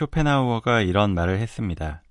쇼펜하우어가 0.00 0.80
이런 0.80 1.12
말을 1.12 1.38
했습니다. 1.40 2.02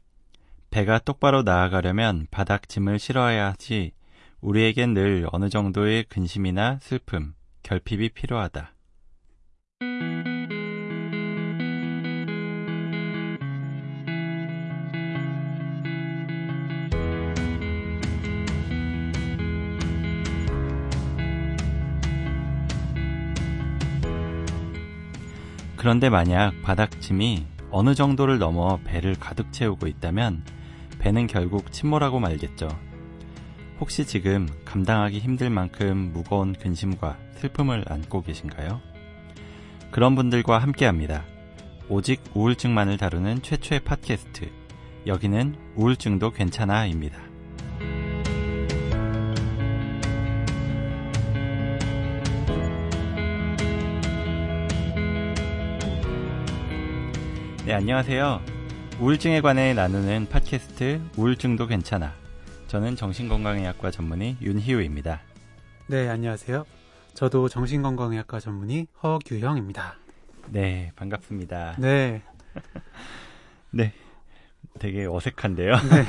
배가 0.70 0.99
똑바로 0.99 1.41
나아가려면 1.41 2.27
바닥 2.29 2.69
짐을 2.69 3.00
실어야 3.00 3.47
하지 3.47 3.94
우리에겐 4.42 4.94
늘 4.94 5.28
어느 5.31 5.49
정도의 5.49 6.04
근심이나 6.04 6.78
슬픔, 6.81 7.33
결핍이 7.63 8.10
필요하다. 8.10 8.73
그런데 25.76 26.09
만약 26.09 26.53
바닥짐이 26.62 27.59
어느 27.72 27.93
정도를 27.93 28.39
넘어 28.39 28.80
배를 28.84 29.16
가득 29.16 29.52
채우고 29.52 29.88
있다면 29.88 30.43
배는 30.99 31.27
결국 31.27 31.71
침몰하고 31.71 32.20
말겠죠. 32.20 32.67
혹시 33.80 34.05
지금 34.05 34.48
감당하기 34.66 35.20
힘들 35.20 35.49
만큼 35.49 36.12
무거운 36.13 36.53
근심과 36.53 37.17
슬픔을 37.35 37.85
안고 37.88 38.23
계신가요? 38.23 38.81
그런 39.91 40.16
분들과 40.16 40.57
함께 40.57 40.85
합니다. 40.85 41.23
오직 41.88 42.21
우울증만을 42.34 42.98
다루는 42.98 43.41
최초의 43.41 43.81
팟캐스트. 43.81 44.49
여기는 45.07 45.55
우울증도 45.76 46.31
괜찮아입니다. 46.31 47.28
네, 57.69 57.75
안녕하세요. 57.75 58.41
우울증에 58.99 59.41
관해 59.41 59.75
나누는 59.75 60.25
팟캐스트 60.29 61.01
우울증도 61.15 61.67
괜찮아. 61.67 62.15
저는 62.65 62.95
정신건강의학과 62.95 63.91
전문의 63.91 64.38
윤희우입니다. 64.42 65.22
네, 65.86 66.09
안녕하세요. 66.09 66.66
저도 67.14 67.48
정신건강의학과 67.48 68.39
전문의 68.39 68.88
허규형입니다. 69.03 70.00
네, 70.48 70.92
반갑습니다. 70.95 71.76
네. 71.78 72.23
네. 73.70 73.94
되게 74.80 75.06
어색한데요. 75.06 75.73
네. 75.73 76.06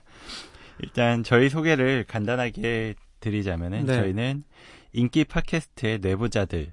일단 0.80 1.22
저희 1.24 1.50
소개를 1.50 2.04
간단하게 2.08 2.94
드리자면은 3.20 3.84
네. 3.84 3.96
저희는 3.96 4.44
인기 4.94 5.24
팟캐스트의 5.24 5.98
내부자들의 5.98 6.72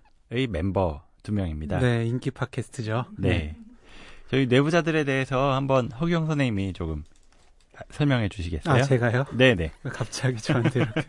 멤버 0.49 1.03
두 1.23 1.33
명입니다. 1.33 1.79
네, 1.79 2.05
인기 2.05 2.31
팟캐스트죠. 2.31 3.07
네. 3.17 3.57
네. 4.29 4.31
저희 4.31 4.45
내부자들에 4.47 5.03
대해서 5.05 5.53
한번 5.53 5.91
허경 5.91 6.27
선생님이 6.27 6.73
조금 6.73 7.03
설명해 7.89 8.29
주시겠어요? 8.29 8.75
아, 8.75 8.83
제가요? 8.83 9.25
네네. 9.35 9.71
갑자기 9.83 10.37
저한테 10.37 10.81
이렇게. 10.81 11.01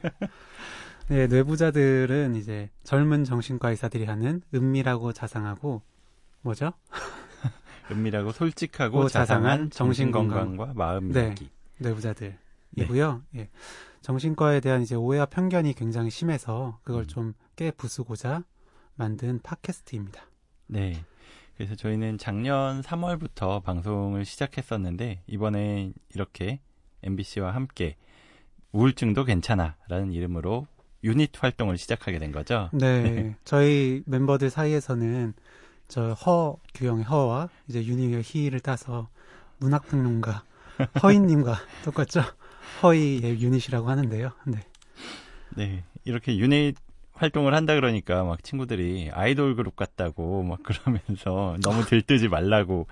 네, 1.08 1.26
뇌부자들은 1.26 2.36
이제 2.36 2.70
젊은 2.84 3.24
정신과 3.24 3.70
의사들이 3.70 4.04
하는 4.04 4.42
은밀하고 4.54 5.12
자상하고, 5.12 5.82
뭐죠? 6.42 6.72
은밀하고 7.90 8.32
솔직하고 8.32 9.08
자상한 9.08 9.70
정신건강과 9.70 10.74
마음 10.74 11.10
네, 11.12 11.26
이야기. 11.26 11.50
뇌부자들이고요. 11.78 13.22
네. 13.32 13.40
예. 13.40 13.50
정신과에 14.00 14.60
대한 14.60 14.82
이제 14.82 14.94
오해와 14.94 15.26
편견이 15.26 15.74
굉장히 15.74 16.10
심해서 16.10 16.78
그걸 16.84 17.02
음. 17.02 17.06
좀깨 17.08 17.72
부수고자 17.72 18.44
만든 18.94 19.40
팟캐스트입니다. 19.42 20.22
네. 20.68 21.04
그래서 21.60 21.74
저희는 21.74 22.16
작년 22.16 22.80
3월부터 22.80 23.62
방송을 23.62 24.24
시작했었는데 24.24 25.20
이번에 25.26 25.92
이렇게 26.14 26.58
MBC와 27.02 27.54
함께 27.54 27.96
우울증도 28.72 29.26
괜찮아라는 29.26 30.14
이름으로 30.14 30.66
유닛 31.04 31.32
활동을 31.42 31.76
시작하게 31.76 32.18
된 32.18 32.32
거죠. 32.32 32.70
네. 32.72 33.36
저희 33.44 34.02
멤버들 34.06 34.48
사이에서는 34.48 35.34
저 35.88 36.14
허 36.14 36.56
규영의 36.72 37.04
허와 37.04 37.50
이제 37.68 37.84
윤희의 37.84 38.22
희를 38.24 38.60
따서 38.60 39.10
문학평론가 39.58 40.42
허인님과 41.02 41.58
똑같죠. 41.84 42.22
허이의 42.82 43.38
유닛이라고 43.42 43.86
하는데요. 43.86 44.30
네. 44.46 44.60
네. 45.58 45.84
이렇게 46.04 46.38
유닛 46.38 46.74
활동을 47.20 47.54
한다 47.54 47.74
그러니까 47.74 48.24
막 48.24 48.42
친구들이 48.42 49.10
아이돌 49.12 49.54
그룹 49.54 49.76
같다고 49.76 50.42
막 50.42 50.62
그러면서 50.62 51.56
너무 51.62 51.84
들뜨지 51.84 52.28
말라고 52.28 52.86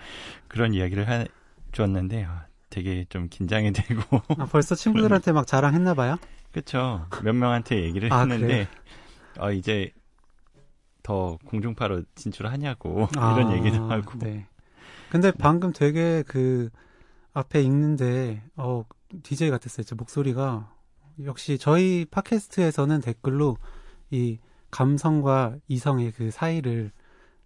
그런 0.48 0.74
이야기를 0.74 1.08
해 1.08 1.26
줬는데 1.72 2.24
아, 2.24 2.46
되게 2.68 3.06
좀 3.08 3.28
긴장이 3.30 3.72
되고 3.72 4.02
아, 4.36 4.44
벌써 4.44 4.74
친구들한테 4.74 5.32
막 5.32 5.46
자랑했나 5.46 5.94
봐요? 5.94 6.18
그렇죠. 6.52 7.06
몇 7.22 7.32
명한테 7.32 7.82
얘기를 7.82 8.12
아, 8.12 8.20
했는데 8.20 8.68
아, 9.38 9.50
이제 9.50 9.92
더 11.02 11.38
공중파로 11.46 12.02
진출하냐고 12.14 13.08
아, 13.16 13.32
이런 13.34 13.56
얘기도 13.56 13.90
하고. 13.90 14.18
네. 14.18 14.46
근데 15.08 15.30
방금 15.30 15.72
되게 15.72 16.22
그 16.26 16.68
앞에 17.32 17.62
읽는데 17.62 18.42
어 18.56 18.84
DJ 19.22 19.48
같았어요. 19.48 19.84
제 19.84 19.94
목소리가 19.94 20.70
역시 21.24 21.56
저희 21.56 22.04
팟캐스트에서는 22.10 23.00
댓글로 23.00 23.56
이 24.10 24.38
감성과 24.70 25.56
이성의 25.68 26.12
그 26.12 26.30
사이를 26.30 26.90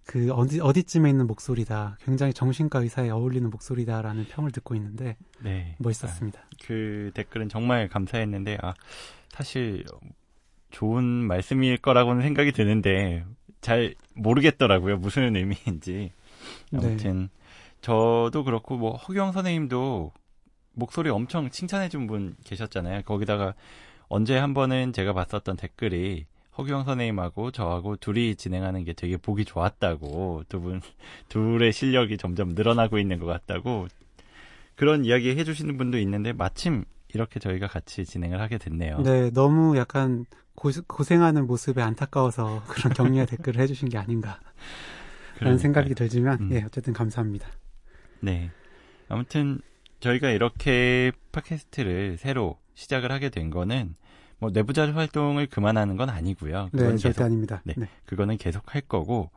그 0.04 0.32
어디 0.32 0.60
어디쯤에 0.60 1.08
있는 1.10 1.26
목소리다. 1.28 1.96
굉장히 2.04 2.32
정신과 2.32 2.80
의사에 2.80 3.08
어울리는 3.10 3.48
목소리다라는 3.50 4.26
평을 4.26 4.50
듣고 4.50 4.74
있는데 4.74 5.16
네. 5.40 5.76
멋있었습니다. 5.78 6.40
아, 6.40 6.46
그 6.64 7.12
댓글은 7.14 7.48
정말 7.48 7.88
감사했는데 7.88 8.58
아 8.62 8.74
사실 9.30 9.84
좋은 10.70 11.04
말씀일 11.04 11.78
거라고는 11.78 12.22
생각이 12.22 12.50
드는데 12.52 13.24
잘 13.60 13.94
모르겠더라고요. 14.14 14.96
무슨 14.96 15.36
의미인지. 15.36 16.12
네. 16.72 16.78
아무튼 16.78 17.20
네. 17.20 17.28
저도 17.80 18.42
그렇고 18.44 18.76
뭐 18.76 18.96
허경 18.96 19.30
선생님도 19.32 20.12
목소리 20.74 21.10
엄청 21.10 21.50
칭찬해 21.50 21.88
준 21.88 22.06
분 22.08 22.34
계셨잖아요. 22.44 23.02
거기다가 23.02 23.54
언제 24.08 24.36
한 24.36 24.52
번은 24.54 24.92
제가 24.92 25.12
봤었던 25.12 25.56
댓글이 25.56 26.26
허경 26.58 26.84
선생님하고 26.84 27.50
저하고 27.50 27.96
둘이 27.96 28.36
진행하는 28.36 28.84
게 28.84 28.92
되게 28.92 29.16
보기 29.16 29.44
좋았다고 29.44 30.44
두 30.48 30.60
분 30.60 30.80
둘의 31.28 31.72
실력이 31.72 32.18
점점 32.18 32.50
늘어나고 32.50 32.98
있는 32.98 33.18
것 33.18 33.26
같다고 33.26 33.88
그런 34.74 35.04
이야기 35.04 35.30
해주시는 35.30 35.76
분도 35.78 35.98
있는데 35.98 36.32
마침 36.32 36.84
이렇게 37.14 37.40
저희가 37.40 37.66
같이 37.68 38.04
진행을 38.04 38.40
하게 38.40 38.58
됐네요. 38.58 38.98
네, 39.02 39.30
너무 39.30 39.76
약간 39.76 40.24
고, 40.54 40.70
고생하는 40.86 41.46
모습에 41.46 41.82
안타까워서 41.82 42.62
그런 42.68 42.92
격려 42.94 43.26
댓글을 43.26 43.60
해주신 43.60 43.88
게 43.90 43.98
아닌가 43.98 44.40
라는 45.40 45.58
생각이 45.58 45.94
들지만 45.94 46.38
음. 46.40 46.52
예, 46.52 46.62
어쨌든 46.62 46.92
감사합니다. 46.92 47.48
네, 48.20 48.50
아무튼 49.08 49.60
저희가 50.00 50.30
이렇게 50.30 51.12
팟캐스트를 51.32 52.16
새로 52.18 52.58
시작을 52.74 53.10
하게 53.12 53.28
된 53.28 53.50
거는 53.50 53.94
뭐 54.42 54.50
내부자 54.50 54.92
활동을 54.92 55.46
그만하는 55.46 55.96
건 55.96 56.10
아니고요. 56.10 56.70
네, 56.72 56.82
절대 56.96 57.08
계속, 57.10 57.22
아닙니다. 57.22 57.62
네, 57.64 57.74
네, 57.76 57.86
그거는 58.06 58.38
계속 58.38 58.74
할 58.74 58.82
거고 58.82 59.30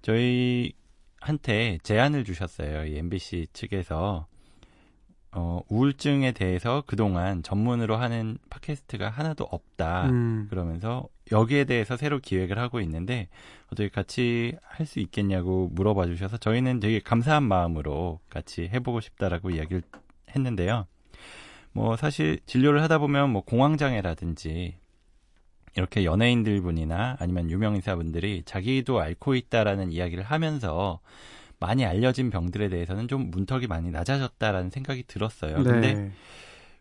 저희 0.00 0.72
한테 1.20 1.76
제안을 1.82 2.24
주셨어요. 2.24 2.86
이 2.86 2.96
MBC 2.96 3.48
측에서 3.52 4.26
어, 5.32 5.60
우울증에 5.68 6.32
대해서 6.32 6.82
그동안 6.86 7.42
전문으로 7.42 7.96
하는 7.96 8.38
팟캐스트가 8.48 9.10
하나도 9.10 9.44
없다. 9.44 10.06
음. 10.08 10.46
그러면서 10.48 11.06
여기에 11.30 11.64
대해서 11.64 11.98
새로 11.98 12.18
기획을 12.18 12.58
하고 12.58 12.80
있는데 12.80 13.28
어떻게 13.66 13.90
같이 13.90 14.56
할 14.62 14.86
수 14.86 14.98
있겠냐고 15.00 15.68
물어봐 15.74 16.06
주셔서 16.06 16.38
저희는 16.38 16.80
되게 16.80 17.00
감사한 17.00 17.42
마음으로 17.42 18.20
같이 18.30 18.62
해보고 18.62 19.00
싶다라고 19.00 19.50
이야기를 19.50 19.82
했는데요. 20.34 20.86
뭐 21.72 21.96
사실 21.96 22.40
진료를 22.46 22.82
하다 22.82 22.98
보면 22.98 23.30
뭐 23.30 23.42
공황장애라든지 23.42 24.76
이렇게 25.76 26.04
연예인들 26.04 26.60
분이나 26.62 27.16
아니면 27.20 27.50
유명 27.50 27.76
인사분들이 27.76 28.42
자기도 28.44 29.00
앓고 29.00 29.34
있다라는 29.34 29.92
이야기를 29.92 30.24
하면서 30.24 31.00
많이 31.60 31.84
알려진 31.84 32.30
병들에 32.30 32.68
대해서는 32.68 33.08
좀 33.08 33.30
문턱이 33.30 33.66
많이 33.66 33.90
낮아졌다라는 33.90 34.70
생각이 34.70 35.04
들었어요. 35.06 35.58
네. 35.58 35.62
근데 35.64 36.12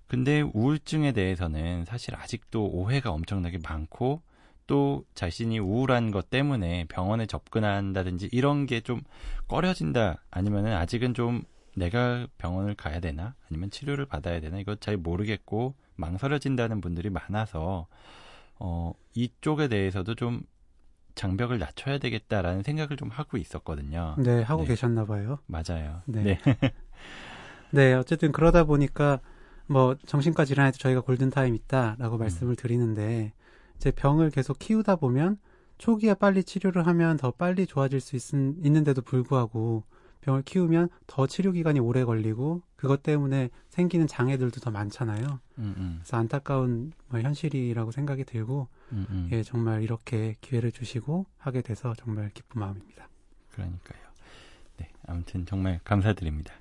근데 0.08 0.42
우울증에 0.42 1.12
대해서는 1.12 1.84
사실 1.86 2.16
아직도 2.16 2.66
오해가 2.66 3.12
엄청나게 3.12 3.60
많고 3.62 4.22
또 4.66 5.04
자신이 5.16 5.60
우울한 5.60 6.12
것 6.12 6.30
때문에 6.30 6.86
병원에 6.90 7.26
접근한다든지 7.26 8.30
이런 8.32 8.66
게 8.66 8.82
좀 8.82 9.02
꺼려진다 9.48 10.24
아니면은 10.32 10.74
아직은 10.74 11.14
좀 11.14 11.44
내가 11.78 12.28
병원을 12.40 12.74
가야 12.74 13.00
되나 13.00 13.36
아니면 13.50 13.70
치료를 13.70 14.06
받아야 14.06 14.40
되나 14.40 14.58
이거 14.58 14.76
잘 14.76 14.98
모르겠고 14.98 15.76
망설여진다는 15.96 16.82
분들이 16.82 17.12
많아서 17.12 17.86
어 18.60 18.94
이쪽에 19.14 19.68
대해서도 19.68 20.16
좀 20.16 20.42
장벽을 21.14 21.60
낮춰야 21.60 22.00
되겠다라는 22.00 22.64
생각을 22.64 22.98
좀 22.98 23.10
하고 23.10 23.38
있었거든요. 23.38 24.16
네, 24.18 24.42
하고 24.42 24.64
네. 24.64 24.70
계셨나 24.70 25.06
봐요. 25.06 25.40
맞아요. 25.46 26.02
네. 26.06 26.24
네. 26.24 26.40
네, 27.72 27.94
어쨌든 27.94 28.32
그러다 28.32 28.64
보니까 28.64 29.20
뭐 29.68 29.96
정신과 30.06 30.46
질환에도 30.46 30.78
저희가 30.78 31.02
골든 31.02 31.30
타임 31.30 31.54
있다라고 31.56 32.18
음. 32.18 32.20
말씀을 32.20 32.56
드리는데 32.56 33.34
이제 33.76 33.92
병을 33.92 34.32
계속 34.32 34.58
키우다 34.58 34.96
보면 34.96 35.38
초기에 35.78 36.16
빨리 36.16 36.44
치료를 36.44 36.88
하면 36.88 37.18
더 37.18 37.30
빨리 37.32 37.68
좋아질 37.68 38.00
수 38.00 38.16
있, 38.16 38.34
있는데도 38.34 39.02
불구하고 39.04 39.84
병을 40.28 40.42
키우면 40.44 40.90
더 41.08 41.26
치료 41.26 41.54
기간이 41.54 41.80
오래 41.80 42.04
걸리고 42.04 42.62
그것 42.76 43.02
때문에 43.02 43.50
생기는 43.70 44.08
장애들도 44.08 44.60
더 44.60 44.72
많잖아요. 44.72 45.40
음, 45.60 45.76
음. 45.78 46.00
그래서 46.00 46.18
안타까운 46.18 46.92
뭐 47.08 47.22
현실이라고 47.22 47.92
생각이 47.92 48.26
들고 48.26 48.68
음, 48.92 49.06
음, 49.10 49.30
예 49.32 49.42
정말 49.42 49.84
이렇게 49.84 50.36
기회를 50.42 50.74
주시고 50.74 51.26
하게 51.38 51.62
돼서 51.62 51.94
정말 51.98 52.30
기쁜 52.34 52.60
마음입니다. 52.60 53.08
그러니까요. 53.52 54.02
네 54.78 54.90
아무튼 55.08 55.46
정말 55.46 55.80
감사드립니다. 55.86 56.54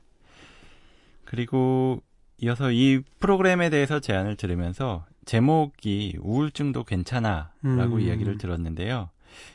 그리고 1.25 2.01
이어서 2.39 2.71
이 2.71 3.03
프로그램에 3.19 3.69
대해서 3.69 3.99
제안을 3.99 4.37
들으면서 4.37 5.05
제목이 5.25 6.19
우울증도 6.21 6.85
괜찮아라고 6.85 7.97
음. 7.97 8.01
이야기를 8.01 8.39
들었는데요. 8.39 9.11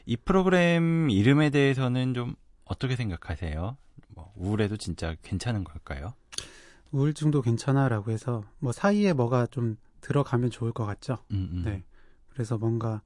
이 0.05 0.17
프로그램 0.17 1.09
이름에 1.09 1.49
대해서는 1.49 2.13
좀 2.13 2.35
어떻게 2.65 2.97
생각하세요? 2.97 3.77
뭐 4.21 4.33
우울해도 4.35 4.77
진짜 4.77 5.15
괜찮은 5.23 5.63
걸까요? 5.63 6.13
우울증도 6.91 7.41
괜찮아라고 7.41 8.11
해서 8.11 8.43
뭐 8.59 8.71
사이에 8.71 9.13
뭐가 9.13 9.47
좀 9.47 9.77
들어가면 10.01 10.49
좋을 10.51 10.71
것 10.71 10.85
같죠. 10.85 11.17
음, 11.31 11.49
음. 11.51 11.61
네. 11.65 11.83
그래서 12.29 12.57
뭔가 12.57 13.01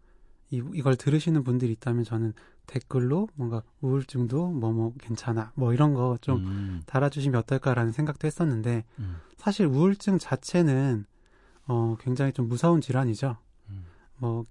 이, 0.49 0.61
이걸 0.73 0.95
들으시는 0.95 1.43
분들이 1.43 1.71
있다면 1.73 2.03
저는 2.03 2.33
댓글로 2.67 3.29
뭔가 3.35 3.61
우울증도 3.81 4.51
뭐뭐 4.51 4.73
뭐 4.73 4.93
괜찮아 4.99 5.51
뭐 5.55 5.73
이런 5.73 5.93
거좀 5.93 6.45
음. 6.45 6.81
달아주시면 6.85 7.39
어떨까라는 7.41 7.91
생각도 7.91 8.25
했었는데 8.25 8.85
음. 8.99 9.17
사실 9.37 9.67
우울증 9.67 10.17
자체는 10.17 11.05
어 11.67 11.95
굉장히 11.99 12.31
좀 12.31 12.47
무서운 12.47 12.81
질환이죠. 12.81 13.37
음. 13.69 13.85
뭐 14.17 14.43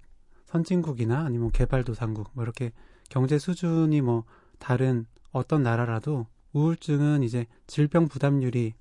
선진국이나 0.46 1.24
아니면 1.24 1.50
개발도상국 1.50 2.30
뭐 2.34 2.44
이렇게 2.44 2.72
경제 3.08 3.38
수준이 3.38 4.00
뭐 4.00 4.24
다른 4.58 5.06
어떤 5.32 5.62
나라라도 5.62 6.26
우울증은 6.54 7.22
이제 7.22 7.46
질병 7.66 8.08
부담률이 8.08 8.72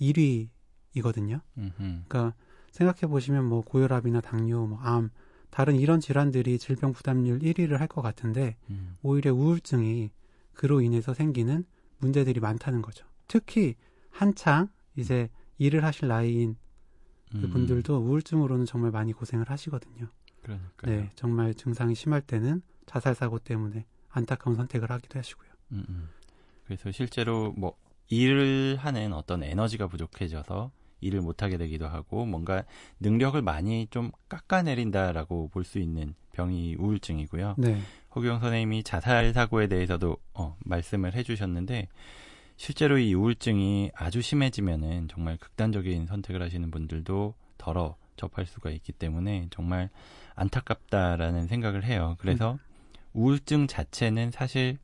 1위이거든요. 0.00 1.40
그러니까 1.76 2.34
생각해 2.70 3.10
보시면 3.10 3.44
뭐 3.46 3.62
고혈압이나 3.62 4.20
당뇨, 4.20 4.66
뭐 4.66 4.78
암, 4.80 5.10
다른 5.50 5.76
이런 5.76 6.00
질환들이 6.00 6.58
질병 6.58 6.92
부담률 6.92 7.40
1위를 7.40 7.78
할 7.78 7.86
것 7.88 8.00
같은데 8.02 8.56
음. 8.70 8.96
오히려 9.02 9.34
우울증이 9.34 10.10
그로 10.54 10.80
인해서 10.80 11.12
생기는 11.14 11.64
문제들이 11.98 12.40
많다는 12.40 12.80
거죠. 12.82 13.06
특히 13.28 13.74
한창 14.10 14.68
이제 14.96 15.28
일을 15.58 15.84
하실 15.84 16.08
나이인 16.08 16.56
그 17.30 17.38
음. 17.38 17.50
분들도 17.50 17.96
우울증으로는 17.98 18.66
정말 18.66 18.90
많이 18.90 19.12
고생을 19.12 19.48
하시거든요. 19.48 20.08
그러니까요. 20.42 20.96
네, 21.02 21.10
정말 21.14 21.54
증상이 21.54 21.94
심할 21.94 22.20
때는 22.20 22.62
자살 22.86 23.14
사고 23.14 23.38
때문에 23.38 23.86
안타까운 24.10 24.56
선택을 24.56 24.90
하기도 24.90 25.18
하시고요. 25.18 25.48
음, 25.72 25.84
음. 25.88 26.08
그래서 26.64 26.90
실제로 26.90 27.52
뭐 27.56 27.76
일을 28.08 28.76
하는 28.76 29.12
어떤 29.12 29.42
에너지가 29.42 29.86
부족해져서 29.86 30.70
일을 31.00 31.20
못하게 31.20 31.56
되기도 31.56 31.88
하고 31.88 32.24
뭔가 32.26 32.64
능력을 33.00 33.40
많이 33.42 33.86
좀 33.90 34.12
깎아내린다라고 34.28 35.48
볼 35.48 35.64
수 35.64 35.78
있는 35.78 36.14
병이 36.32 36.76
우울증이고요. 36.78 37.56
네. 37.58 37.80
허경 38.14 38.40
선생님이 38.40 38.82
자살 38.84 39.32
사고에 39.32 39.66
대해서도 39.66 40.16
어, 40.34 40.56
말씀을 40.64 41.14
해주셨는데 41.14 41.88
실제로 42.56 42.98
이 42.98 43.14
우울증이 43.14 43.90
아주 43.94 44.22
심해지면은 44.22 45.08
정말 45.08 45.36
극단적인 45.38 46.06
선택을 46.06 46.42
하시는 46.42 46.70
분들도 46.70 47.34
덜어 47.58 47.96
접할 48.16 48.46
수가 48.46 48.70
있기 48.70 48.92
때문에 48.92 49.48
정말 49.50 49.90
안타깝다라는 50.34 51.48
생각을 51.48 51.84
해요. 51.84 52.16
그래서 52.18 52.52
음. 52.52 52.58
우울증 53.14 53.66
자체는 53.66 54.30
사실 54.30 54.78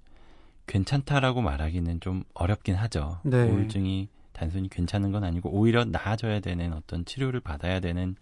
괜찮다라고 0.69 1.41
말하기는 1.43 2.01
좀 2.01 2.23
어렵긴 2.35 2.77
하죠. 2.77 3.21
네. 3.25 3.51
우울증이 3.51 4.09
단순히 4.33 4.69
괜찮은 4.69 5.11
건 5.11 5.25
아니고 5.25 5.51
오히려 5.51 5.85
나아져야 5.85 6.39
되는 6.39 6.73
어떤 6.73 7.05
치료를 7.05 7.41
받아야 7.41 7.81
되는 7.81 8.15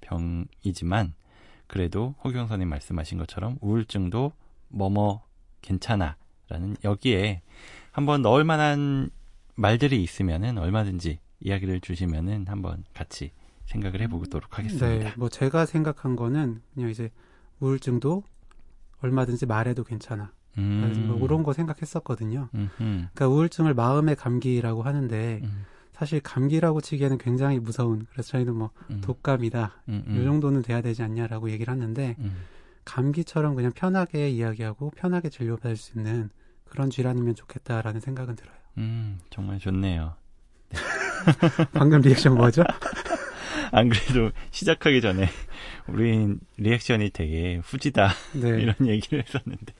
병이지만 0.00 1.14
그래도 1.68 2.16
허경 2.24 2.48
선생님 2.48 2.68
말씀하신 2.68 3.18
것처럼 3.18 3.56
우울증도 3.60 4.32
뭐뭐 4.68 5.22
괜찮아라는 5.62 6.76
여기에 6.82 7.42
한번 7.92 8.22
넣을 8.22 8.42
만한 8.42 9.10
말들이 9.54 10.02
있으면은 10.02 10.58
얼마든지 10.58 11.20
이야기를 11.40 11.80
주시면은 11.80 12.46
한번 12.48 12.84
같이 12.92 13.30
생각을 13.66 14.00
해보도록 14.00 14.58
하겠습니다. 14.58 14.88
네, 14.88 15.12
뭐 15.16 15.28
제가 15.28 15.66
생각한 15.66 16.16
거는 16.16 16.60
그냥 16.74 16.90
이제 16.90 17.10
우울증도 17.60 18.24
얼마든지 19.00 19.46
말해도 19.46 19.84
괜찮아. 19.84 20.32
음. 20.58 21.04
뭐 21.08 21.18
그런 21.18 21.42
거 21.42 21.52
생각했었거든요. 21.52 22.48
음흠. 22.54 22.68
그러니까 22.78 23.28
우울증을 23.28 23.74
마음의 23.74 24.16
감기라고 24.16 24.82
하는데 24.82 25.40
음. 25.42 25.64
사실 25.92 26.20
감기라고 26.20 26.80
치기에는 26.80 27.18
굉장히 27.18 27.58
무서운 27.58 28.06
그래서 28.10 28.30
저희는 28.30 28.54
뭐 28.54 28.70
음. 28.90 29.00
독감이다 29.02 29.82
음, 29.90 30.04
음. 30.06 30.20
이 30.20 30.24
정도는 30.24 30.62
돼야 30.62 30.80
되지 30.80 31.02
않냐라고 31.02 31.50
얘기를 31.50 31.70
하는데 31.70 32.16
음. 32.18 32.36
감기처럼 32.84 33.54
그냥 33.54 33.72
편하게 33.72 34.30
이야기하고 34.30 34.90
편하게 34.96 35.28
진료받을 35.28 35.76
수 35.76 35.98
있는 35.98 36.30
그런 36.64 36.88
질환이면 36.88 37.34
좋겠다라는 37.34 38.00
생각은 38.00 38.36
들어요. 38.36 38.54
음 38.78 39.18
정말 39.28 39.58
좋네요. 39.58 40.14
방금 41.74 42.00
리액션 42.00 42.34
뭐죠? 42.34 42.62
안 43.72 43.88
그래도 43.88 44.30
시작하기 44.50 45.00
전에 45.00 45.28
우린 45.86 46.40
리액션이 46.56 47.10
되게 47.10 47.60
후지다 47.62 48.10
네. 48.34 48.48
이런 48.62 48.74
얘기를 48.86 49.22
했었는데 49.22 49.74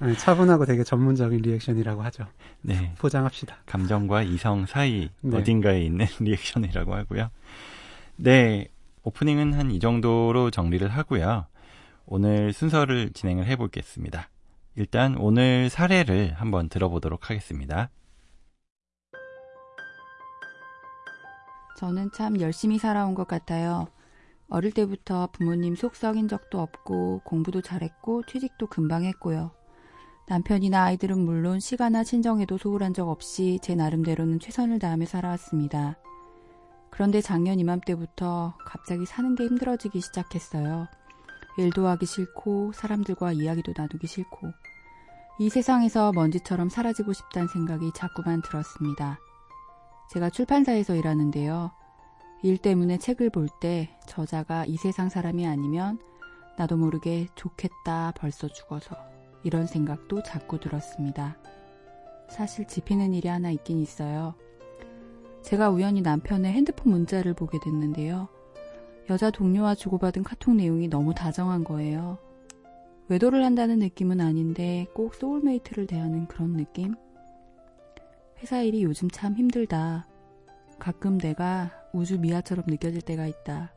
네, 0.00 0.14
차분하고 0.14 0.66
되게 0.66 0.82
전문적인 0.82 1.40
리액션이라고 1.42 2.02
하죠. 2.02 2.26
네. 2.62 2.92
포장합시다. 2.98 3.58
감정과 3.66 4.22
이성 4.22 4.66
사이 4.66 5.10
네. 5.20 5.36
어딘가에 5.36 5.80
있는 5.82 6.06
리액션이라고 6.20 6.94
하고요. 6.94 7.30
네. 8.16 8.68
오프닝은 9.04 9.54
한 9.54 9.70
이 9.70 9.78
정도로 9.80 10.50
정리를 10.50 10.86
하고요. 10.88 11.46
오늘 12.06 12.52
순서를 12.52 13.10
진행을 13.12 13.46
해보겠습니다. 13.46 14.28
일단 14.76 15.16
오늘 15.16 15.68
사례를 15.70 16.34
한번 16.34 16.68
들어보도록 16.68 17.30
하겠습니다. 17.30 17.90
저는 21.78 22.10
참 22.12 22.40
열심히 22.40 22.78
살아온 22.78 23.14
것 23.14 23.26
같아요. 23.26 23.88
어릴 24.48 24.72
때부터 24.72 25.28
부모님 25.32 25.74
속 25.74 25.96
썩인 25.96 26.28
적도 26.28 26.60
없고 26.60 27.22
공부도 27.24 27.60
잘했고 27.60 28.22
취직도 28.26 28.66
금방 28.68 29.04
했고요. 29.04 29.50
남편이나 30.32 30.84
아이들은 30.84 31.26
물론 31.26 31.60
시가나 31.60 32.04
친정에도 32.04 32.56
소홀한 32.56 32.94
적 32.94 33.10
없이 33.10 33.58
제 33.60 33.74
나름대로는 33.74 34.40
최선을 34.40 34.78
다하며 34.78 35.04
살아왔습니다. 35.04 35.98
그런데 36.88 37.20
작년 37.20 37.60
이맘때부터 37.60 38.54
갑자기 38.64 39.04
사는 39.04 39.34
게 39.34 39.44
힘들어지기 39.44 40.00
시작했어요. 40.00 40.88
일도 41.58 41.86
하기 41.86 42.06
싫고 42.06 42.72
사람들과 42.72 43.32
이야기도 43.32 43.74
나누기 43.76 44.06
싫고 44.06 44.52
이 45.38 45.50
세상에서 45.50 46.12
먼지처럼 46.12 46.70
사라지고 46.70 47.12
싶다는 47.12 47.48
생각이 47.48 47.90
자꾸만 47.94 48.40
들었습니다. 48.40 49.18
제가 50.12 50.30
출판사에서 50.30 50.94
일하는데요. 50.94 51.72
일 52.42 52.56
때문에 52.56 52.96
책을 52.96 53.28
볼 53.28 53.48
때 53.60 53.90
저자가 54.06 54.64
이 54.64 54.78
세상 54.78 55.10
사람이 55.10 55.46
아니면 55.46 55.98
나도 56.56 56.78
모르게 56.78 57.28
좋겠다 57.34 58.14
벌써 58.16 58.48
죽어서 58.48 59.11
이런 59.44 59.66
생각도 59.66 60.22
자꾸 60.22 60.58
들었습니다. 60.58 61.36
사실 62.28 62.66
지피는 62.66 63.14
일이 63.14 63.28
하나 63.28 63.50
있긴 63.50 63.80
있어요. 63.80 64.34
제가 65.42 65.70
우연히 65.70 66.00
남편의 66.00 66.52
핸드폰 66.52 66.92
문자를 66.92 67.34
보게 67.34 67.58
됐는데요. 67.60 68.28
여자 69.10 69.30
동료와 69.30 69.74
주고받은 69.74 70.22
카톡 70.22 70.54
내용이 70.54 70.88
너무 70.88 71.14
다정한 71.14 71.64
거예요. 71.64 72.18
외도를 73.08 73.44
한다는 73.44 73.80
느낌은 73.80 74.20
아닌데 74.20 74.86
꼭 74.94 75.14
소울메이트를 75.14 75.86
대하는 75.86 76.26
그런 76.26 76.56
느낌? 76.56 76.94
회사 78.38 78.62
일이 78.62 78.82
요즘 78.82 79.10
참 79.10 79.34
힘들다. 79.34 80.06
가끔 80.78 81.18
내가 81.18 81.70
우주 81.92 82.18
미아처럼 82.18 82.64
느껴질 82.66 83.02
때가 83.02 83.26
있다. 83.26 83.72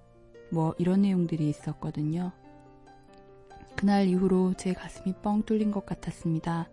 뭐 0.52 0.74
이런 0.78 1.02
내용들이 1.02 1.50
있었거든요. 1.50 2.32
그날 3.76 4.08
이후로 4.08 4.54
제 4.58 4.74
가슴이 4.74 5.16
뻥 5.22 5.44
뚫린 5.44 5.72
것 5.72 5.86
같았습니다. 5.86 6.70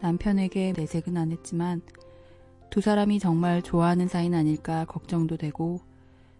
남편에게 0.00 0.72
내색은 0.76 1.16
안 1.16 1.32
했지만 1.32 1.82
두 2.70 2.80
사람이 2.80 3.18
정말 3.18 3.62
좋아하는 3.62 4.08
사이는 4.08 4.38
아닐까 4.38 4.84
걱정도 4.84 5.36
되고 5.36 5.80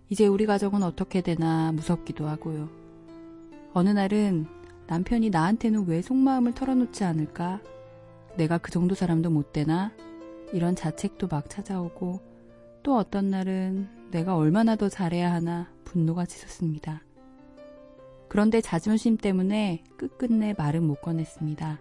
이제 0.09 0.27
우리 0.27 0.47
가족은 0.47 0.83
어떻게 0.83 1.21
되나 1.21 1.73
무섭기도 1.73 2.27
하고요. 2.27 2.69
어느 3.75 3.91
날은 3.91 4.47
남편이 4.87 5.31
나한테는 5.31 5.87
왜 5.87 6.01
속마음을 6.01 6.55
털어놓지 6.55 7.05
않을까? 7.05 7.61
내가 8.37 8.57
그 8.59 8.71
정도 8.71 8.95
사람도 8.95 9.31
못 9.31 9.53
되나? 9.53 9.93
이런 10.53 10.75
자책도 10.75 11.29
막 11.29 11.51
찾아오고 11.51 12.21
또 12.83 12.97
어떤 12.97 13.29
날은 13.29 13.89
내가 14.11 14.37
얼마나 14.37 14.77
더 14.77 14.89
잘해야 14.89 15.31
하나 15.31 15.71
분노가 15.85 16.25
치솟습니다. 16.25 17.03
그런데 18.29 18.61
자존심 18.61 19.17
때문에 19.17 19.85
끝끝내 19.97 20.55
말은 20.57 20.85
못 20.85 21.01
꺼냈습니다. 21.01 21.81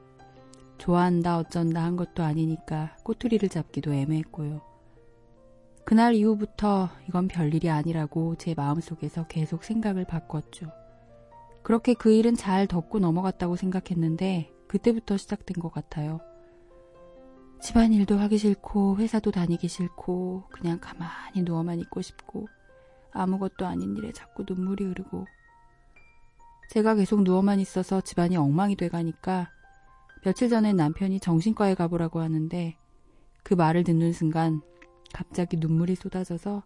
좋아한다 0.77 1.37
어쩐다 1.39 1.83
한 1.83 1.95
것도 1.95 2.23
아니니까 2.23 2.95
꼬투리를 3.03 3.47
잡기도 3.49 3.93
애매했고요. 3.93 4.61
그날 5.83 6.15
이후부터 6.15 6.89
이건 7.07 7.27
별일이 7.27 7.69
아니라고 7.69 8.35
제 8.35 8.53
마음속에서 8.53 9.27
계속 9.27 9.63
생각을 9.63 10.05
바꿨죠. 10.05 10.71
그렇게 11.63 11.93
그 11.93 12.11
일은 12.13 12.35
잘 12.35 12.67
덮고 12.67 12.99
넘어갔다고 12.99 13.55
생각했는데 13.55 14.51
그때부터 14.67 15.17
시작된 15.17 15.61
것 15.61 15.71
같아요. 15.71 16.19
집안일도 17.61 18.17
하기 18.17 18.37
싫고 18.37 18.97
회사도 18.97 19.31
다니기 19.31 19.67
싫고 19.67 20.43
그냥 20.49 20.79
가만히 20.79 21.41
누워만 21.41 21.79
있고 21.79 22.01
싶고 22.01 22.47
아무것도 23.11 23.65
아닌 23.65 23.95
일에 23.97 24.11
자꾸 24.11 24.45
눈물이 24.47 24.85
흐르고 24.85 25.25
제가 26.67 26.95
계속 26.95 27.23
누워만 27.23 27.59
있어서 27.59 28.01
집안이 28.01 28.37
엉망이 28.37 28.75
돼가니까 28.75 29.49
며칠 30.23 30.49
전에 30.49 30.73
남편이 30.73 31.19
정신과에 31.19 31.75
가보라고 31.75 32.19
하는데 32.19 32.77
그 33.43 33.53
말을 33.53 33.83
듣는 33.83 34.11
순간 34.11 34.61
갑자기 35.13 35.57
눈물이 35.57 35.95
쏟아져서 35.95 36.63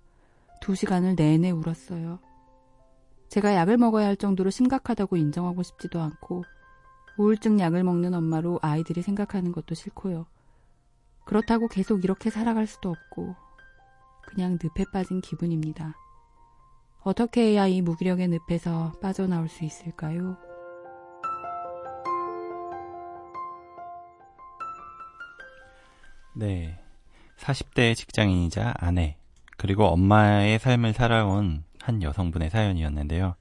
두 0.61 0.75
시간을 0.75 1.15
내내 1.15 1.51
울었어요. 1.51 2.19
제가 3.29 3.53
약을 3.55 3.77
먹어야 3.77 4.07
할 4.07 4.17
정도로 4.17 4.49
심각하다고 4.49 5.15
인정하고 5.15 5.63
싶지도 5.63 6.01
않고 6.01 6.43
우울증 7.17 7.59
약을 7.59 7.83
먹는 7.83 8.13
엄마로 8.13 8.59
아이들이 8.61 9.01
생각하는 9.01 9.51
것도 9.51 9.75
싫고요. 9.75 10.25
그렇다고 11.25 11.67
계속 11.67 12.03
이렇게 12.03 12.29
살아갈 12.29 12.67
수도 12.67 12.89
없고 12.89 13.35
그냥 14.23 14.57
늪에 14.61 14.85
빠진 14.91 15.21
기분입니다. 15.21 15.95
어떻게 17.03 17.41
해야 17.41 17.65
이 17.65 17.81
무기력의 17.81 18.27
늪에서 18.27 18.93
빠져나올 19.01 19.49
수 19.49 19.65
있을까요? 19.65 20.37
네. 26.35 26.77
40대 27.37 27.95
직장인이자 27.95 28.75
아내, 28.77 29.17
그리고 29.57 29.85
엄마의 29.85 30.59
삶을 30.59 30.93
살아온 30.93 31.63
한 31.79 32.03
여성분의 32.03 32.51
사연이었는데요. 32.51 33.35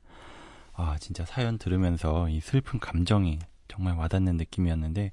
아, 0.72 0.96
진짜 0.98 1.26
사연 1.26 1.58
들으면서 1.58 2.30
이 2.30 2.40
슬픈 2.40 2.80
감정이 2.80 3.40
정말 3.68 3.94
와닿는 3.94 4.38
느낌이었는데, 4.38 5.12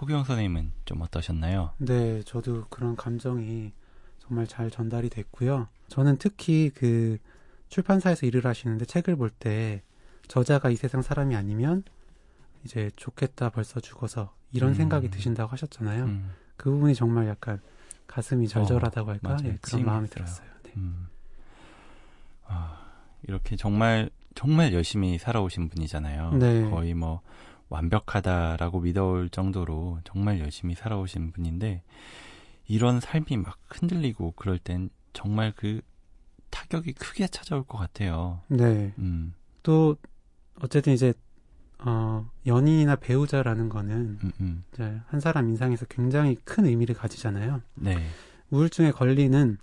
호경 0.00 0.24
선생님은 0.24 0.72
좀 0.86 1.02
어떠셨나요? 1.02 1.72
네, 1.76 2.22
저도 2.22 2.64
그런 2.70 2.96
감정이 2.96 3.72
정말 4.18 4.46
잘 4.46 4.70
전달이 4.70 5.10
됐고요. 5.10 5.68
저는 5.88 6.16
특히 6.16 6.70
그 6.74 7.18
출판사에서 7.72 8.26
일을 8.26 8.44
하시는데 8.46 8.84
책을 8.84 9.16
볼 9.16 9.30
때 9.30 9.82
저자가 10.28 10.70
이 10.70 10.76
세상 10.76 11.02
사람이 11.02 11.34
아니면 11.34 11.82
이제 12.64 12.90
좋겠다 12.96 13.50
벌써 13.50 13.80
죽어서 13.80 14.34
이런 14.52 14.70
음. 14.70 14.74
생각이 14.74 15.10
드신다고 15.10 15.50
하셨잖아요. 15.52 16.04
음. 16.04 16.30
그 16.56 16.70
부분이 16.70 16.94
정말 16.94 17.26
약간 17.28 17.60
가슴이 18.06 18.46
절절하다고 18.46 19.08
어, 19.08 19.12
할까? 19.12 19.36
예, 19.44 19.58
그런 19.62 19.84
마음이 19.86 20.08
들었어요. 20.08 20.46
네. 20.64 20.72
음. 20.76 21.08
아, 22.46 22.92
이렇게 23.22 23.56
정말 23.56 24.10
정말 24.34 24.72
열심히 24.74 25.18
살아오신 25.18 25.70
분이잖아요. 25.70 26.34
네. 26.34 26.68
거의 26.70 26.94
뭐 26.94 27.22
완벽하다라고 27.70 28.80
믿어올 28.80 29.30
정도로 29.30 30.00
정말 30.04 30.40
열심히 30.40 30.74
살아오신 30.74 31.32
분인데 31.32 31.82
이런 32.68 33.00
삶이 33.00 33.38
막 33.38 33.58
흔들리고 33.68 34.32
그럴 34.36 34.58
땐 34.58 34.90
정말 35.14 35.52
그 35.56 35.80
타격이 36.52 36.92
크게 36.92 37.26
찾아올 37.26 37.64
것 37.64 37.78
같아요. 37.78 38.40
네. 38.46 38.94
음. 38.98 39.34
또 39.64 39.96
어쨌든 40.60 40.92
이제 40.92 41.12
어, 41.78 42.30
연인이나 42.46 42.94
배우자라는 42.94 43.68
거는 43.68 44.18
음, 44.22 44.32
음. 44.40 44.64
이제 44.72 45.00
한 45.08 45.18
사람 45.18 45.48
인상에서 45.48 45.86
굉장히 45.86 46.36
큰 46.44 46.66
의미를 46.66 46.94
가지잖아요. 46.94 47.60
네. 47.74 48.06
우울증에 48.50 48.92
걸리는 48.92 49.58